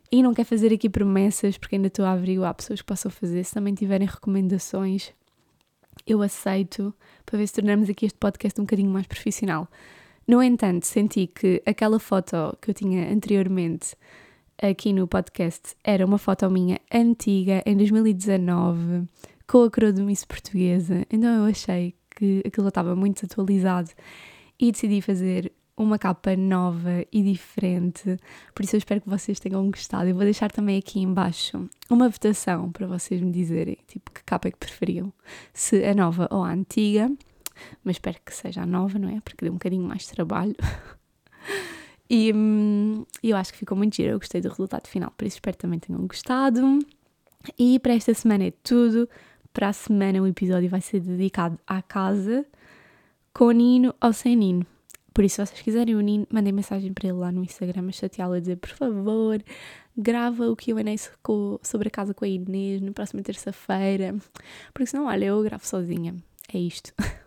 E 0.10 0.24
não 0.24 0.34
quero 0.34 0.48
fazer 0.48 0.72
aqui 0.72 0.90
promessas, 0.90 1.58
porque 1.58 1.76
ainda 1.76 1.88
estou 1.88 2.06
a 2.06 2.14
averiguar 2.14 2.54
pessoas 2.54 2.80
que 2.80 2.88
possam 2.88 3.12
fazer. 3.12 3.44
Se 3.44 3.54
também 3.54 3.74
tiverem 3.74 4.08
recomendações, 4.08 5.12
eu 6.08 6.22
aceito 6.22 6.94
para 7.26 7.38
ver 7.38 7.48
se 7.48 7.56
tornamos 7.56 7.90
aqui 7.90 8.06
este 8.06 8.18
podcast 8.18 8.62
um 8.62 8.64
bocadinho 8.64 8.92
mais 8.92 9.08
profissional. 9.08 9.68
No 10.28 10.42
entanto, 10.42 10.86
senti 10.86 11.28
que 11.28 11.62
aquela 11.66 12.00
foto 12.00 12.58
que 12.62 12.72
eu 12.72 12.74
tinha 12.74 13.12
anteriormente 13.12 13.96
aqui 14.62 14.94
no 14.94 15.08
podcast 15.08 15.76
era 15.84 16.06
uma 16.06 16.18
foto 16.18 16.50
minha 16.50 16.80
antiga, 16.94 17.62
em 17.66 17.76
2019, 17.76 19.04
com 19.48 19.64
a 19.64 19.70
coroa 19.70 19.92
de 19.92 20.02
Miss 20.02 20.24
Portuguesa. 20.24 21.06
Então 21.12 21.30
eu 21.30 21.52
achei 21.52 21.94
que 22.16 22.42
aquilo 22.46 22.70
estava 22.70 22.96
muito 22.96 23.26
atualizado 23.26 23.90
e 24.58 24.72
decidi 24.72 25.02
fazer 25.02 25.52
uma 25.76 25.98
capa 25.98 26.36
nova 26.38 27.06
e 27.12 27.22
diferente. 27.22 28.18
Por 28.54 28.64
isso 28.64 28.76
eu 28.76 28.78
espero 28.78 29.02
que 29.02 29.10
vocês 29.10 29.40
tenham 29.40 29.70
gostado. 29.70 30.08
Eu 30.08 30.16
vou 30.16 30.24
deixar 30.24 30.52
também 30.52 30.78
aqui 30.78 31.02
embaixo 31.02 31.68
uma 31.90 32.08
votação 32.08 32.72
para 32.72 32.88
vocês 32.88 33.20
me 33.20 33.32
dizerem 33.32 33.78
tipo 33.88 34.12
que 34.12 34.24
capa 34.24 34.48
é 34.48 34.52
que 34.52 34.58
preferiam, 34.58 35.12
se 35.54 35.84
a 35.84 35.94
nova 35.94 36.28
ou 36.32 36.44
a 36.44 36.52
antiga. 36.52 37.12
Mas 37.84 37.96
espero 37.96 38.18
que 38.26 38.34
seja 38.34 38.62
a 38.62 38.66
nova, 38.66 38.98
não 39.00 39.10
é? 39.10 39.20
Porque 39.22 39.46
deu 39.46 39.52
um 39.52 39.56
bocadinho 39.56 39.84
mais 39.84 40.04
de 40.04 40.10
trabalho. 40.10 40.56
E 42.10 42.32
hum, 42.32 43.06
eu 43.24 43.36
acho 43.36 43.52
que 43.52 43.58
ficou 43.58 43.76
muito 43.76 43.96
giro, 43.96 44.12
eu 44.12 44.20
gostei 44.20 44.40
do 44.40 44.50
resultado 44.50 44.88
final, 44.88 45.12
por 45.18 45.26
isso 45.26 45.38
espero 45.38 45.58
que 45.58 45.62
também 45.62 45.80
tenham 45.80 46.06
gostado. 46.06 46.80
E 47.58 47.80
para 47.80 47.94
esta 47.94 48.14
semana 48.14 48.46
é 48.46 48.52
tudo. 48.52 49.10
Para 49.52 49.70
a 49.70 49.74
semana 49.74 50.22
o 50.22 50.28
episódio 50.28 50.70
vai 50.70 50.82
ser 50.82 51.00
dedicado 51.00 51.60
à 51.66 51.82
casa, 51.82 52.46
com 53.34 53.50
Nino 53.52 53.96
ou 54.02 54.14
sem 54.14 54.36
Nino. 54.36 54.66
Por 55.14 55.24
isso, 55.24 55.36
se 55.36 55.46
vocês 55.46 55.62
quiserem 55.62 55.96
o 55.96 56.02
Nino, 56.02 56.28
mandem 56.32 56.52
mensagem 56.52 56.92
para 56.92 57.08
ele 57.08 57.18
lá 57.18 57.32
no 57.32 57.44
Instagram, 57.44 57.92
chateá-lo 57.92 58.34
a 58.34 58.40
dizer, 58.40 58.58
por 58.58 58.70
favor, 58.70 59.44
grava 59.96 60.50
o 60.50 60.56
que 60.56 60.72
eu 60.72 60.78
sobre 61.62 61.88
a 61.88 61.92
casa 61.92 62.14
com 62.14 62.26
a 62.26 62.28
Inês 62.28 62.82
na 62.82 62.92
próxima 62.92 63.22
terça-feira. 63.22 64.16
Porque 64.74 64.88
senão, 64.88 65.06
olha, 65.06 65.26
eu 65.26 65.42
gravo 65.44 65.66
sozinha. 65.66 66.16
É 66.52 66.58
isto. 66.58 66.94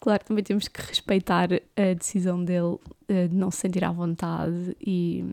Claro, 0.00 0.24
também 0.24 0.44
temos 0.44 0.68
que 0.68 0.80
respeitar 0.80 1.48
a 1.52 1.94
decisão 1.94 2.44
dele 2.44 2.76
uh, 2.76 3.28
de 3.28 3.34
não 3.34 3.50
se 3.50 3.58
sentir 3.58 3.84
à 3.84 3.90
vontade 3.90 4.76
e, 4.80 5.24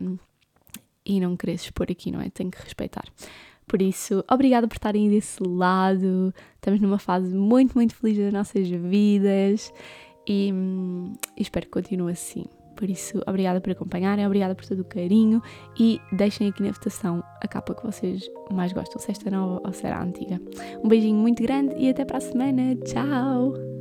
e 1.04 1.20
não 1.20 1.36
querer 1.36 1.58
se 1.58 1.66
expor 1.66 1.86
aqui, 1.90 2.10
não 2.10 2.20
é? 2.20 2.28
Tem 2.30 2.50
que 2.50 2.60
respeitar. 2.60 3.04
Por 3.66 3.82
isso, 3.82 4.24
obrigada 4.30 4.68
por 4.68 4.76
estarem 4.76 5.08
desse 5.08 5.42
lado. 5.42 6.32
Estamos 6.54 6.80
numa 6.80 6.98
fase 6.98 7.34
muito, 7.34 7.74
muito 7.74 7.94
feliz 7.94 8.16
das 8.18 8.32
nossas 8.32 8.68
vidas 8.68 9.72
e, 10.26 10.52
e 11.36 11.42
espero 11.42 11.66
que 11.66 11.72
continue 11.72 12.12
assim. 12.12 12.44
Por 12.76 12.90
isso, 12.90 13.22
obrigada 13.26 13.60
por 13.60 13.70
acompanharem, 13.70 14.26
obrigada 14.26 14.54
por 14.54 14.66
todo 14.66 14.80
o 14.80 14.84
carinho 14.84 15.42
e 15.80 15.98
deixem 16.12 16.48
aqui 16.48 16.62
na 16.62 16.70
votação 16.70 17.24
a 17.40 17.48
capa 17.48 17.74
que 17.74 17.82
vocês 17.82 18.30
mais 18.52 18.72
gostam, 18.72 19.00
se 19.00 19.10
esta 19.10 19.28
é 19.28 19.32
nova 19.32 19.62
ou 19.64 19.72
será 19.72 20.02
antiga. 20.02 20.40
Um 20.84 20.88
beijinho 20.88 21.16
muito 21.16 21.42
grande 21.42 21.74
e 21.76 21.88
até 21.88 22.04
para 22.04 22.18
a 22.18 22.20
semana. 22.20 22.76
Tchau! 22.84 23.75